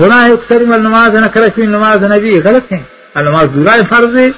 گناہ 0.00 0.30
اکتر 0.30 0.60
میں 0.60 0.78
نماز 0.78 1.14
نہ 1.14 1.26
کرے 1.26 1.48
کوئی 1.54 1.66
نماز 1.66 2.02
نبی، 2.02 2.40
غلط 2.40 2.72
ہے 2.72 2.82
نماز 3.22 3.48
دورا 3.54 3.74
فرض 3.90 4.16
ہے 4.16 4.28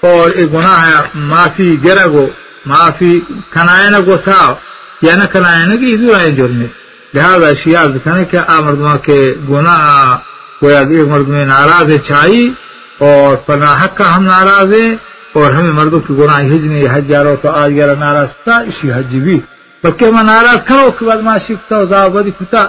اور 0.00 0.30
ایک 0.30 0.52
گناہ 0.52 0.78
ہے، 0.86 0.94
معافی 1.14 1.76
گرہ 1.84 2.06
گو 2.06 2.26
معافی 2.66 3.20
کنائے 3.50 3.90
نہ 3.90 3.96
گو 4.06 4.16
تھا 4.24 4.54
یا 5.02 5.14
نہ 5.16 5.24
کنائے 5.32 5.64
نہ 5.66 5.74
کہ 5.80 5.86
ادھر 5.94 6.14
آئے 6.14 6.30
جرم 6.30 6.56
میں 6.56 6.66
لہٰذا 7.14 7.52
شیار 7.64 7.86
دکھانے 7.86 8.24
کہ 8.24 8.38
آ 8.46 8.60
مردما 8.60 8.96
کے 8.96 9.34
گناہ 9.48 10.16
کوئی 10.60 10.74
ایک 10.76 11.08
مرد 11.08 11.28
میں 11.28 11.44
ناراض 11.46 11.90
ہے 11.90 11.98
چاہی 11.98 12.50
اور 12.98 13.36
پناہ 13.36 13.84
حق 13.84 13.96
کا 13.96 14.16
ہم 14.16 14.24
ناراض 14.24 14.72
ہیں 14.74 14.94
اور 15.32 15.52
ہمیں 15.52 15.72
مردوں 15.72 16.00
کی 16.00 16.14
گناہ 16.18 16.40
حج 16.40 16.64
نے 16.72 16.86
حج 16.92 17.08
جا 17.08 17.24
رہا 17.24 17.34
تو 17.42 17.48
آج 17.50 17.70
گیارہ 17.70 17.94
ناراض 17.98 18.30
تھا 18.44 18.56
اسی 18.68 18.92
حج 18.92 19.14
بھی۔ 19.24 19.40
بلکہ 19.82 20.10
میں 20.10 20.22
ناراض 20.22 20.66
کرو 20.66 20.90
کہ 20.98 21.06
بعد 21.06 21.16
معاشی 21.16 21.54
کتا 21.54 21.84
زاو 21.84 22.10
بدی 22.10 22.30
کتا۔ 22.30 22.66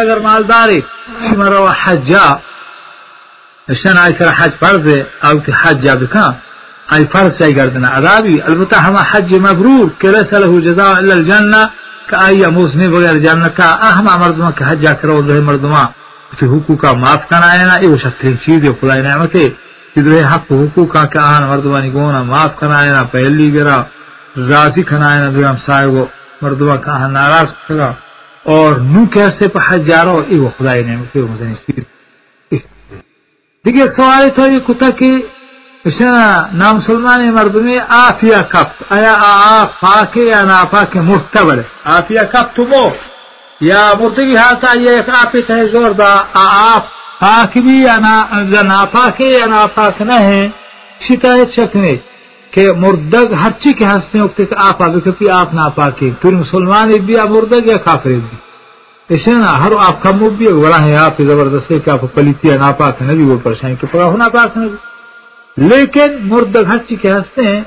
اگر 0.00 0.18
مالداری 0.26 0.80
مرو 1.40 1.66
حجا 1.82 2.26
شن 3.68 3.98
آئی 3.98 4.12
سر 4.18 4.30
حج 4.38 4.52
فرض 4.60 4.86
ہے 4.88 5.00
او 5.26 5.38
کہ 5.44 5.52
حج 5.62 5.82
جا 5.84 5.94
بکا 6.00 6.30
آئی 6.94 7.04
فرض 7.12 7.38
چاہی 7.38 7.56
گردنا 7.56 7.88
عذابی 7.98 8.36
البتہ 8.48 8.76
ہما 8.84 9.02
حج 9.10 9.34
مبرور، 9.46 9.86
کہ 10.00 10.08
لیس 10.14 10.32
له 10.32 10.60
جزاء 10.66 10.92
الا 10.98 11.14
الجنہ، 11.14 11.62
کہ 12.08 12.16
آئی 12.16 12.44
موسنی 12.56 12.88
بغیر 12.88 13.18
جنہ 13.24 13.48
کا 13.56 13.68
اہما 13.88 14.16
مردمہ 14.16 14.50
کہ 14.56 14.64
حج 14.68 14.82
جا 14.82 14.92
کرو 15.00 15.20
رہے 15.28 15.40
مردمہ. 15.48 15.84
کہ 16.38 16.44
حقوق 16.52 16.80
کا 16.82 16.92
معاف 17.02 17.28
کرنا 17.28 17.52
ہے 17.52 17.64
نا 17.64 17.76
یہ 17.84 17.96
شکل 18.04 18.34
چیز 18.44 18.64
ہے 18.64 18.72
خدای 18.80 19.02
نعمت 19.02 19.34
ہے 19.36 19.48
کہ 19.94 20.24
حق 20.32 20.52
حقوق 20.52 20.88
کا 20.92 21.04
کہ 21.12 21.18
آن 21.18 21.42
مردمہ 21.50 21.78
نی 21.84 21.92
گونا 21.92 22.22
معاف 22.32 22.56
کرنا 22.58 22.84
ہے 22.84 22.90
نا، 22.96 23.02
پہلی 23.12 23.54
گرا. 23.54 23.78
راضی 24.50 24.82
کرنا 24.88 25.14
ہے 25.14 25.18
نا 25.22 25.28
بیام 25.36 25.56
صاحب 25.66 25.94
مردمہ 26.42 26.76
کا 26.84 27.06
ناراض 27.08 27.48
کرنا 27.66 27.92
اور 28.44 28.76
نو 28.82 29.04
کیسے 29.12 29.46
حج 29.68 29.86
جا 29.86 30.04
رہا 30.04 30.22
یہ 30.30 30.60
ہے 30.60 30.96
مزنی 31.14 31.54
چیز 31.66 31.84
دیگه 33.64 33.86
سوال 33.96 34.28
تو 34.30 34.46
یہ 34.46 34.58
کتا 34.66 34.90
کہ 34.90 35.10
نا 36.52 36.72
مسلمان 36.72 37.28
مردمی 37.34 37.78
آفیا 37.88 38.42
کفت 38.42 38.82
آیا 38.88 39.14
آف 39.20 39.80
پاک 39.80 40.16
یا 40.16 40.42
نا 40.42 40.62
پاک 40.64 40.96
مرتبر 40.96 41.60
آفیا 41.96 42.24
کفت 42.24 42.58
مو 42.60 42.88
یا 43.60 43.92
مرتگی 44.00 44.36
ہاتا 44.36 44.72
کہ 52.50 52.72
مردگ 52.72 53.32
ہر 53.32 53.50
چی 53.58 53.72
کے 53.72 53.84
ہنستے 53.84 54.18
ہوتے 54.18 54.44
کہ 54.44 54.54
آپ 54.58 54.82
آگے 54.82 55.00
کبھی 55.04 55.30
آپ 55.30 55.54
نہ 55.54 55.68
پاکے 55.74 56.10
پھر 56.20 56.34
مسلمان 56.34 56.92
بھی 57.06 57.18
آپ 57.18 57.30
مردگ 57.30 57.66
یا 57.66 57.76
کافر 57.76 58.10
بھی۔ 58.10 58.36
ایسے 59.08 59.34
نا 59.34 59.64
ہر 59.64 59.72
آپ 59.80 60.02
کا 60.02 60.10
مب 60.10 60.32
بھی 60.38 60.46
بڑا 60.52 60.84
ہے 60.84 60.96
آپ 60.96 61.20
زبردست 61.26 61.72
کہ 61.84 61.90
آپ 61.90 62.00
پلیتیا 62.14 62.56
نہ 62.56 62.72
پاک 62.78 63.02
نہ 63.02 63.12
بھی 63.12 63.24
وہ 63.24 63.36
پریشانی 63.42 63.74
کہ 63.80 63.86
پڑا 63.86 64.04
ہونا 64.04 64.28
پاک 64.28 64.56
نہ 64.56 64.64
لیکن 65.56 66.16
مردگ 66.22 66.66
ہر 66.68 66.78
چی 66.78 66.96
کے 66.96 67.12
ہنستے 67.12 67.42
ہیں، 67.42 67.60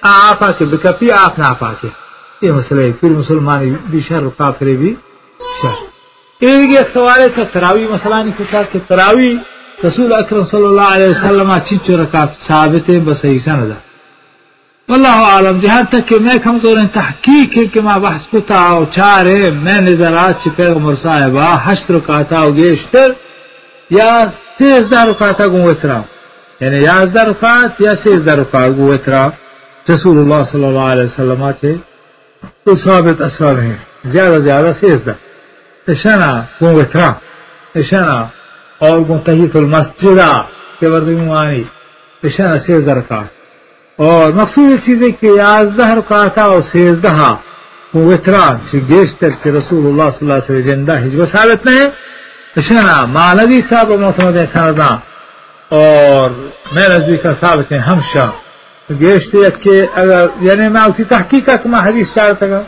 آپ 0.00 0.44
آ 0.44 0.50
کے 0.58 0.64
کبھی 0.82 1.10
آپ 1.12 1.38
نہ 1.38 1.52
پاکے 1.58 1.88
یہ 2.42 2.52
مسئلہ 2.52 2.82
ہے، 2.82 2.92
پھر 2.92 3.10
مسلمان 3.10 3.74
بھی 3.90 4.00
شر 4.08 4.28
کافر 4.36 4.66
بھی 4.78 4.94
شر۔ 5.62 5.84
ایک 6.40 6.88
سوال 6.92 7.20
ہے 7.20 7.44
تراوی 7.52 7.86
مسئلہ 7.90 8.14
نہیں 8.14 8.32
پوچھا 8.36 8.62
کہ 8.62 8.78
تراوی 8.88 9.34
رسول 9.84 10.12
اکرم 10.12 10.44
صلی 10.44 10.64
اللہ 10.64 10.94
علیہ 10.94 11.06
وسلم 11.06 11.52
چنچو 11.68 11.96
رکعت 12.02 12.30
ثابت 12.48 12.90
ہے، 12.90 12.98
بس 12.98 13.24
ایسا 13.24 13.56
نہ 13.56 13.64
واللہ 14.88 15.22
عالم 15.26 15.58
جہاں 15.60 15.82
تک 15.90 16.08
کہ 16.08 16.18
میں 16.18 16.36
تحقیق 16.94 17.56
ہے 17.58 17.64
کہ 17.66 17.80
میں 17.80 17.98
بحث 18.00 18.26
کتا 18.32 18.58
أو 18.66 18.84
چار 18.94 19.26
ہے 19.26 19.50
میں 19.62 19.80
نظرات 19.80 20.42
چی 20.42 20.50
پیغمبر 20.56 20.94
صاحبہ 20.96 21.46
ہشت 21.64 21.90
رکاتا 21.90 22.40
أو 22.40 22.52
گیشتر 22.56 23.08
یا 23.90 24.10
سیزدہ 24.58 25.00
رکاتا 25.08 25.46
گو 25.46 25.68
اترا 25.68 26.00
یعنی 26.60 26.82
یازدہ 26.82 27.22
رکات 27.22 27.80
یا 27.80 27.92
سیزدہ 28.04 28.38
رکات 28.40 28.76
گو 28.76 28.92
اترا 28.92 29.26
رسول 29.86 30.18
اللہ 30.18 30.44
صلی 30.52 30.64
اللہ 30.64 30.88
علیہ 30.92 31.04
وسلم 31.04 31.44
چے 31.60 31.74
تو 32.66 32.76
ثابت 32.84 33.22
اثر 33.22 33.62
ہیں 33.62 33.76
زیادہ 34.12 34.72
سیزدہ 34.80 35.14
اشنا 35.86 36.30
گو 36.60 36.78
اترا 36.80 37.12
اشنا 37.74 38.18
اور 38.80 38.98
گو 39.08 39.18
تحیط 39.26 39.56
المسجدہ 39.56 40.30
کہ 40.80 40.86
وردی 40.86 41.62
اشنا 42.22 42.58
سیزدہ 42.66 42.98
رکات 42.98 43.35
اور 43.98 44.32
مقصود 44.32 44.70
یہ 44.70 44.76
چیز 44.76 45.02
ہے 45.02 45.10
کہ 45.10 45.26
یازدہ 45.26 45.86
رکاتا 45.88 46.42
اور 46.42 46.62
سیزدہ 46.72 47.34
وطران 47.94 48.56
چھ 48.70 48.76
گیشتر 48.88 49.30
چھ 49.42 49.46
رسول 49.48 49.86
اللہ 49.86 50.10
صلی 50.10 50.22
اللہ 50.22 50.32
علیہ 50.32 50.44
وسلم 50.44 50.60
جندہ 50.60 50.96
حجب 50.98 51.20
ثابت 51.36 51.66
نہیں 51.66 51.86
اشنا 52.56 53.04
معنوی 53.04 53.60
صاحب 53.70 53.90
و 53.90 53.96
محتمد 53.98 54.36
سندہ 54.52 54.96
اور 55.68 56.30
میں 56.72 56.88
نزدیک 56.88 57.22
کا 57.22 57.32
ثابت 57.40 57.72
ہے 57.72 57.78
ہمشہ 57.78 58.30
گیشتر 59.00 59.56
کہ 59.62 59.86
اگر 59.94 60.26
یعنی 60.40 60.68
میں 60.68 60.80
اسی 60.80 61.04
تحقیق 61.04 61.46
کہ 61.46 61.68
میں 61.68 61.80
حدیث 61.80 62.14
چاہتا 62.14 62.46
گا 62.46 62.62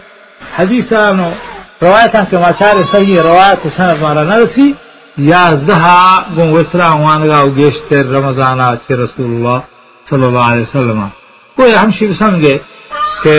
حدیث 0.58 0.92
آنو 0.92 1.30
روایت 1.82 2.16
کہ 2.30 2.38
ما 2.38 2.52
چار 2.52 2.76
صحیح 2.92 3.22
روایت 3.22 3.66
سند 3.76 4.02
مارا 4.02 4.22
نرسی۔ 4.22 4.72
یازدہ 5.16 5.76
گون 6.36 6.50
وطران 6.52 7.00
وانگا 7.02 7.42
و 7.42 7.50
گیشتر 7.56 8.04
رمضانات 8.16 8.78
چھ 8.86 8.92
رسول 8.92 9.30
اللہ 9.34 9.58
صلی 10.10 10.26
اللہ 10.26 10.46
علیہ 10.52 10.62
وسلم۔ 10.62 11.17
کوئی 11.58 11.74
ہم 11.74 11.90
شیو 11.98 12.12
سمجھے 12.18 12.58
کہ 13.22 13.36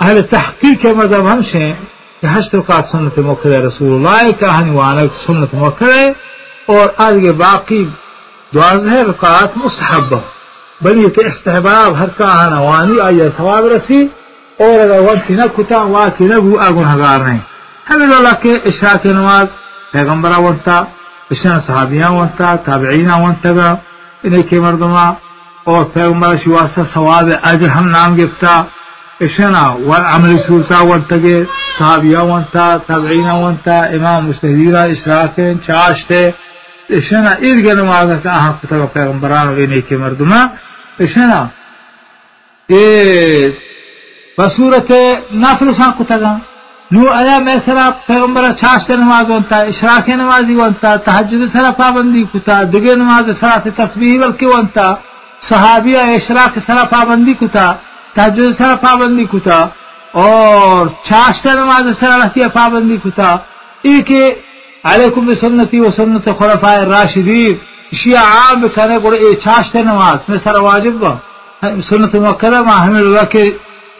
اہل 0.00 0.22
تحقیق 0.30 0.82
کے 0.82 0.92
مذہب 0.92 1.32
ہم 1.32 1.42
سے 1.52 1.72
کہ 2.20 2.26
حشر 2.32 2.60
کا 2.60 2.80
سنت 2.92 3.18
مکر 3.18 3.50
رسول 3.50 3.92
اللہ 3.94 4.30
کہانی 4.40 4.70
وانا 4.70 5.02
سنت 5.26 5.54
مکر 5.54 5.92
اور 6.66 6.88
آج 6.96 7.14
آگے 7.14 7.32
باقی 7.32 7.84
دوازہ 8.54 8.96
رکعات 9.08 9.56
مستحب 9.56 10.14
بلی 10.80 11.10
کہ 11.10 11.26
استحباب 11.26 11.98
ہر 11.98 12.08
کہانا 12.16 12.60
وانی 12.60 13.00
آیا 13.00 13.28
ثواب 13.36 13.66
رسی 13.66 14.00
اور 14.58 14.80
اگر 14.80 15.00
ونتی 15.00 15.34
نہ 15.34 15.46
کتا، 15.56 15.82
واقعی 15.82 16.26
نہ 16.26 16.34
بو، 16.34 16.58
آگن 16.60 16.84
ہگار 16.84 17.18
نہیں۔ 17.18 17.38
ہمیں 17.90 18.06
اللہ 18.06 18.34
کے 18.42 18.52
اشراء 18.52 18.96
کے 19.02 19.12
نماز 19.12 19.46
پیغمبرہ 19.92 20.38
ونتا 20.38 20.82
اشنا 21.30 21.60
صحابیاں 21.66 22.10
ونتا 22.10 22.56
تابعینہ 22.56 23.12
ونتا 23.12 23.52
گا، 23.52 23.76
انہیں 24.22 24.42
کے 24.42 24.60
مردمہ 24.60 25.12
اور 25.64 25.84
پیغمبر 25.94 26.36
شواسا 26.44 26.82
ثواب 26.94 27.28
اجر 27.42 27.68
ہم 27.68 27.88
نام 27.88 28.16
گفتا 28.16 28.54
اشنا، 29.20 29.62
والعمل 29.86 30.36
سورتا 30.46 30.78
ورتگے 30.84 31.42
صحابیہ 31.78 32.18
ونتا 32.30 32.66
تابعینا 32.86 33.34
ونتا 33.34 33.76
امام 33.96 34.26
مستحدیرہ، 34.28 34.82
اشراکین، 34.92 35.60
چاشتے، 35.66 36.20
اشنا 36.98 37.30
ایرگا 37.44 37.72
نمازا 37.80 38.16
کا 38.22 38.30
آہاں 38.36 38.52
کتگا 38.62 38.86
پیغمبران 38.92 39.48
و 39.48 39.54
اینے 39.60 39.80
کے 39.88 39.96
مردمہ، 39.96 40.40
اشنا 41.04 41.44
یہ 42.68 43.50
بصورت 44.38 44.90
نافل 45.42 45.72
سان 45.78 45.90
کتگا، 45.98 46.36
نو 46.92 47.08
آیا 47.12 47.38
میں 47.46 47.56
سرا 47.66 47.88
پیغمبر 48.06 48.50
چاشتے 48.62 48.96
نماز 48.96 49.30
ونتا 49.30 49.60
اشراک 49.70 50.08
نمازی 50.10 50.54
ونتا 50.54 50.96
تحجد 51.06 51.42
سرا 51.52 51.70
پابندی 51.78 52.24
کتا، 52.34 52.62
دگے 52.72 52.94
نماز 52.94 53.30
سرا 53.40 53.56
تسبیح 53.76 54.20
بلکی 54.20 54.46
ونتا 54.46 54.92
صحابیہ 55.48 55.98
اشراق 56.16 56.58
سرا 56.66 56.84
پابندی 56.90 57.34
کتا 57.40 57.72
تحجد 58.14 58.58
سرا 58.58 58.74
پابندی 58.82 59.24
کتا، 59.32 59.58
اور 60.22 60.86
چاشتہ 61.08 61.48
نماز 61.48 61.86
سرا 62.00 62.16
رہتی 62.18 62.48
پابندی 62.52 62.96
کتا۔ 63.04 63.36
ایک 63.90 64.10
علیکم 64.92 65.32
سنتی 65.40 65.80
و 65.80 65.90
سنت 65.96 66.28
خلفاء 66.38 66.74
الراشدین۔ 66.74 67.54
شیعہ 67.96 68.24
عام 68.34 68.66
کرنے 68.74 68.96
گوڑے، 69.02 69.16
اے 69.24 69.34
چاشتہ 69.44 69.78
نماز، 69.88 70.18
میں 70.28 70.38
سرا 70.44 70.60
واجب 70.62 70.94
با 71.00 71.12
سنت 71.88 72.14
مکرہ 72.26 72.60
ما 72.66 72.76
ہمیں 72.84 73.00
لگا 73.00 73.24
کہ 73.32 73.42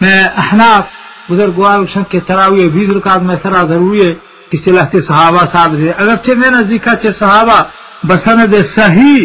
میں 0.01 0.23
احناف 0.43 0.85
بزرگوار 1.31 1.79
شن 1.93 2.03
کے 2.11 2.21
تراوی 2.27 2.69
بیس 2.75 2.89
رکعت 2.97 3.23
میں 3.29 3.37
سرا 3.43 3.63
ضروری 3.69 4.07
ہے۔ 4.07 4.15
کسی 4.51 4.71
لہتے 4.71 5.01
صحابہ 5.09 5.45
صاحب 5.53 5.75
سے، 5.79 5.91
اگرچہ 5.91 6.33
میں 6.41 6.51
نزدیکا 6.51 6.95
چھ 7.03 7.19
صحابہ، 7.19 7.59
بسند 8.09 8.55
صحیح 8.77 9.21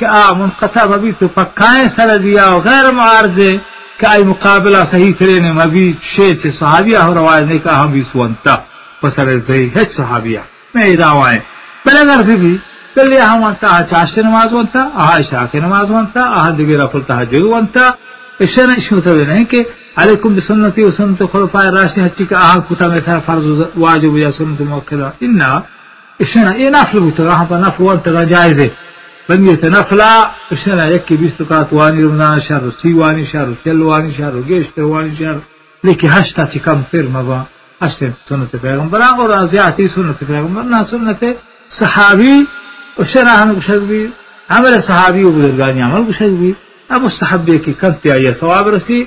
کہ 0.00 0.06
آ 0.06 0.32
منقطع 0.38 0.84
مبی 0.92 1.12
تو 1.18 1.28
پکائیں 1.34 1.88
سر 1.96 2.16
دیا 2.22 2.44
غیر 2.64 2.90
معارضے 2.98 3.50
کہ 3.98 4.06
آئی 4.06 4.22
مقابلہ 4.24 4.82
صحیح 4.92 5.12
کرے 5.18 5.38
نے 5.40 5.52
مبی 5.52 5.86
شے 6.12 6.28
چھ 6.40 6.56
صحابیہ 6.58 6.98
ہو 7.06 7.14
روایت 7.14 7.46
نے 7.50 7.58
کہا 7.64 7.82
ہم 7.82 7.90
بھی 7.92 8.02
سونتا 8.12 8.56
پسر 9.00 9.28
صحیح 9.46 9.68
ہے 9.76 9.82
صحابیہ 9.96 10.42
میں 10.74 10.86
یہ 10.88 10.96
دعوائیں 10.96 11.40
پہلے 11.84 12.00
اگر 12.00 12.22
پھر 12.26 12.36
بھی 12.36 12.56
پہلے 12.94 13.18
ہم 13.20 13.42
وانتا 13.42 13.66
آہ 13.76 13.82
چاشت 13.90 14.18
نماز 14.18 14.52
وانتا 14.52 14.88
آہ 15.02 15.16
عشاء 15.18 15.44
کے 15.52 15.58
نماز 15.60 15.90
وانتا 15.90 16.20
آہ 16.40 16.50
دیگر 16.56 16.78
رفل 16.82 17.02
تحجد 17.06 17.42
وانتا۔ 17.52 17.90
اس 18.42 18.48
سے 18.54 18.62
اس 18.72 18.92
مطلب 18.92 19.16
نہیں 19.28 19.44
کہ 19.44 19.62
علیکم 19.96 20.34
بسنتی 20.34 20.82
و 20.82 20.90
سنت 20.96 21.22
خلفاء 21.32 21.64
راشدین 21.76 22.04
حتی 22.04 22.24
کہ 22.26 22.34
آہ 22.34 22.58
کتا 22.68 22.86
میں 22.88 23.00
سر 23.04 23.18
فرض 23.26 23.46
واجب 23.76 24.16
یا 24.18 24.30
سنت 24.38 24.60
موکدہ 24.60 25.10
انہا 25.20 25.60
اس 26.20 26.28
سے 26.32 26.40
یہ 26.62 26.70
نفل 26.70 26.98
بوتا 26.98 27.24
رہا 27.24 27.44
پر 27.48 27.58
نفل 27.58 27.82
وانتا 27.84 28.24
جائز 28.24 28.58
ہے۔ 28.60 28.68
بندی 29.30 29.68
نفلا 29.68 30.12
اشنا 30.52 30.86
یکی 30.86 31.16
بیست 31.16 31.40
رکعت، 31.40 31.72
وانی 31.72 32.02
رمضان 32.02 32.40
شهر 32.48 32.62
سی، 32.82 32.92
وانی 32.92 33.24
شهر 33.32 33.48
چل، 33.64 33.82
وانی 33.82 34.12
شهر 34.18 34.34
گشت، 34.50 34.78
وانی 34.78 35.16
شهر. 35.18 35.38
لیکن 35.84 36.08
هشتا 36.08 36.44
چی 36.52 36.58
کم 36.58 36.82
تر 36.92 37.06
مبا 37.16 37.40
هشت 37.82 38.00
سنت 38.28 38.52
پیغمبر. 38.62 39.00
اور 39.00 39.30
ازیاتی 39.36 39.86
سنت 39.94 40.18
پیغمبر. 40.26 40.62
نہ 40.62 40.80
سنت 40.90 41.24
صحابی، 41.78 42.34
اشنا 42.98 43.42
ہم 43.42 43.52
گشد 43.58 43.82
بھی 43.88 44.02
عمل 44.56 44.74
صحابی 44.86 45.22
و 45.24 45.30
بزرگانی 45.30 45.82
عمل 45.82 46.02
گشد 46.08 46.32
بھی 46.40 46.52
اب 46.88 47.02
مستحب 47.02 47.50
کی 47.64 47.72
کنتے 47.80 48.10
آئیے 48.12 48.32
ثواب 48.40 48.68
رسی، 48.68 49.00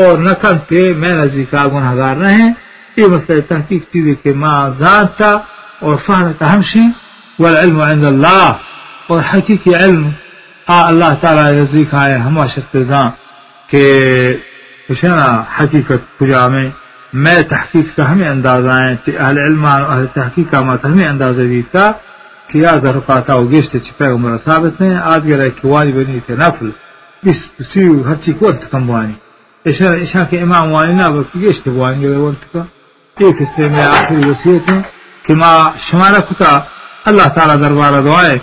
اور 0.00 0.18
نہ 0.18 0.32
کنتے 0.42 0.80
میں 1.02 1.14
نزدیک 1.18 1.54
گنہگار 1.54 2.16
رہیں 2.16 2.48
یہ 2.96 3.06
مسئلہ 3.06 3.40
تحقیق 3.48 3.82
چیزیں 3.92 4.14
کہ 4.22 4.32
ماں 4.42 4.60
ذات 4.78 5.22
اور 5.22 5.96
فہمتا 6.06 6.54
ہمشی 6.54 6.86
والعلم 7.38 7.80
عند 7.80 8.04
اللہ 8.04 8.52
اور 9.08 9.22
حقیقی 9.34 9.74
علم 9.74 10.08
آ 10.66 10.82
اللہ 10.86 11.14
تعالیٰ 11.20 11.44
نزدیک 11.52 11.94
آئے 11.94 12.16
ہما 12.16 12.46
شخص 12.46 12.76
کہ 13.70 13.84
حقیقت 15.60 16.18
کجا 16.18 16.46
میں 16.48 16.68
میں 17.12 17.40
تحقیق 17.48 17.96
کا 17.96 18.10
ہمیں 18.10 18.28
انداز 18.28 18.66
آئے 18.66 18.94
کہ 19.04 19.12
اہل 19.18 19.38
علم 19.38 19.64
اہل 19.66 20.06
تحقیق 20.14 20.50
کا 20.50 20.60
مت 20.60 20.84
ہمیں 20.84 21.06
اندازہ 21.06 21.46
بھی 21.52 21.62
کا 21.72 21.90
کہ 22.48 22.58
یا 22.58 22.74
ذرقاتا 22.82 23.34
و 23.34 23.46
گشت 23.46 23.76
چپے 23.86 24.06
عمر 24.06 24.36
ثابت 24.44 24.80
نے 24.80 24.90
آج 25.12 25.28
گرے 25.28 25.48
کہ 25.50 25.68
وانی 25.68 25.92
بنی 25.92 26.18
تھے 26.26 26.34
نفل 26.36 26.70
بس 27.22 27.40
سیو 27.72 27.92
ہر 28.08 28.16
چیز 28.24 28.34
کو 28.38 28.50
کم 28.70 28.90
وانی 28.90 29.12
اشارہ 29.64 30.00
اشارہ 30.02 30.24
کے 30.30 30.40
امام 30.40 30.72
وانی 30.72 30.94
نہ، 30.94 31.08
بلکہ 31.14 31.38
گشت 31.40 31.68
وانی 31.68 32.02
گرے 32.02 32.16
ونت 32.16 32.52
کا 32.52 32.62
ایک 33.16 33.42
حصے 33.42 33.68
میں 33.68 33.82
آخری 33.82 34.30
وصیت 34.30 34.68
ہے 34.70 34.80
کہ 35.24 35.34
ما 35.34 35.52
شمارہ 35.90 36.20
کتا، 36.28 36.52
اللہ 37.08 37.28
تعالیٰ 37.34 37.60
دربارہ 37.60 38.00
دعائے 38.02 38.38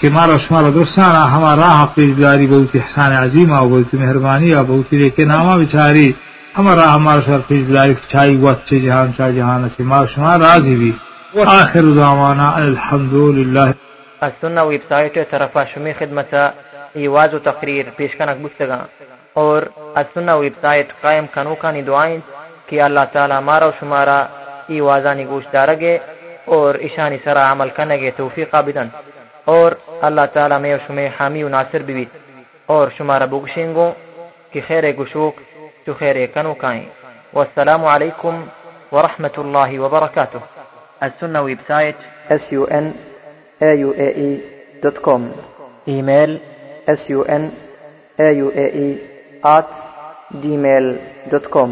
کہ 0.00 0.08
مارا 0.08 0.36
شمارا 0.38 0.68
درستانا 0.74 1.24
ہمارا 1.32 1.60
راہ 1.60 1.84
پیش 1.94 2.10
داری 2.20 2.46
بہت 2.46 2.76
احسان 2.76 3.12
عظیم 3.12 3.52
اور 3.52 3.66
بہت 3.70 3.94
مہربانی 3.94 4.52
اور 4.52 4.64
بہت 4.64 4.92
لیکن 4.94 5.28
نامہ 5.28 5.56
بچاری 5.62 6.10
ہمارا 6.58 6.94
ہمارا 6.94 7.20
شر 7.26 7.40
پیش 7.48 7.62
داری 7.74 7.94
چھائی 8.10 8.36
وہ 8.36 8.48
اچھے 8.50 8.78
جہان 8.80 9.10
شاہ 9.16 9.30
جہان 9.30 9.64
اچھے 9.64 9.84
مار 9.84 10.06
شمار 10.14 10.38
راضی 10.40 10.76
بھی۔ 10.76 10.92
آخر 11.34 11.84
دعوانا 11.96 12.48
الحمد 12.56 13.12
للہ 13.12 13.66
السنة 14.22 14.62
ويب 14.62 14.80
سايت 14.88 15.18
طرفا 15.30 15.64
شمي 15.64 15.92
خدمة 15.92 16.50
إيواز 16.96 17.34
تقرير 17.44 17.84
پیش 17.96 18.16
کنک 18.16 18.40
بستگا 18.42 18.80
اور 19.34 19.62
السنة 19.94 20.34
ويب 20.34 20.52
سايت 20.60 20.92
قائم 21.02 21.26
کنو 21.34 21.54
کانی 21.54 21.82
دعائیں 21.82 22.18
کہ 22.66 22.82
اللہ 22.82 23.04
تعالی 23.12 23.38
مارا 23.44 23.66
و 23.66 23.70
شمارا 23.80 24.18
ایوازانی 24.68 25.26
گوش 25.26 25.44
دارگے 25.52 25.96
اور 26.46 26.74
اشانی 26.82 27.16
سرا 27.24 27.50
عمل 27.52 27.68
کنگے 27.76 28.10
توفیقا 28.16 28.60
بدن 28.60 28.88
اور 29.44 29.72
اللہ 30.00 30.26
تعالی 30.32 30.54
میں 30.60 30.76
شما 30.86 31.06
حامی 31.20 31.42
و 31.42 31.48
ناصر 31.48 31.82
بھی 31.82 32.04
اور 32.66 32.88
شما 32.88 32.96
شماره 32.96 33.26
بوګشنګو 33.26 33.88
کہ 34.50 34.60
خیر 34.66 34.84
گشوک 34.92 35.34
تو 35.84 35.92
خیر 35.98 36.26
کنو 36.34 36.54
کائیں۔ 36.54 36.86
والسلام 37.32 37.84
علیکم 37.84 38.34
ورحمة 38.92 39.36
الله 39.38 39.70
وبركاته 39.78 40.40
السنة 41.06 41.40
web 41.40 41.60
site 41.66 41.98
sunaauae.com 43.62 45.20
email 45.90 46.32
sunaauae 47.02 48.88
at 49.56 49.68
gmail.com 50.42 51.70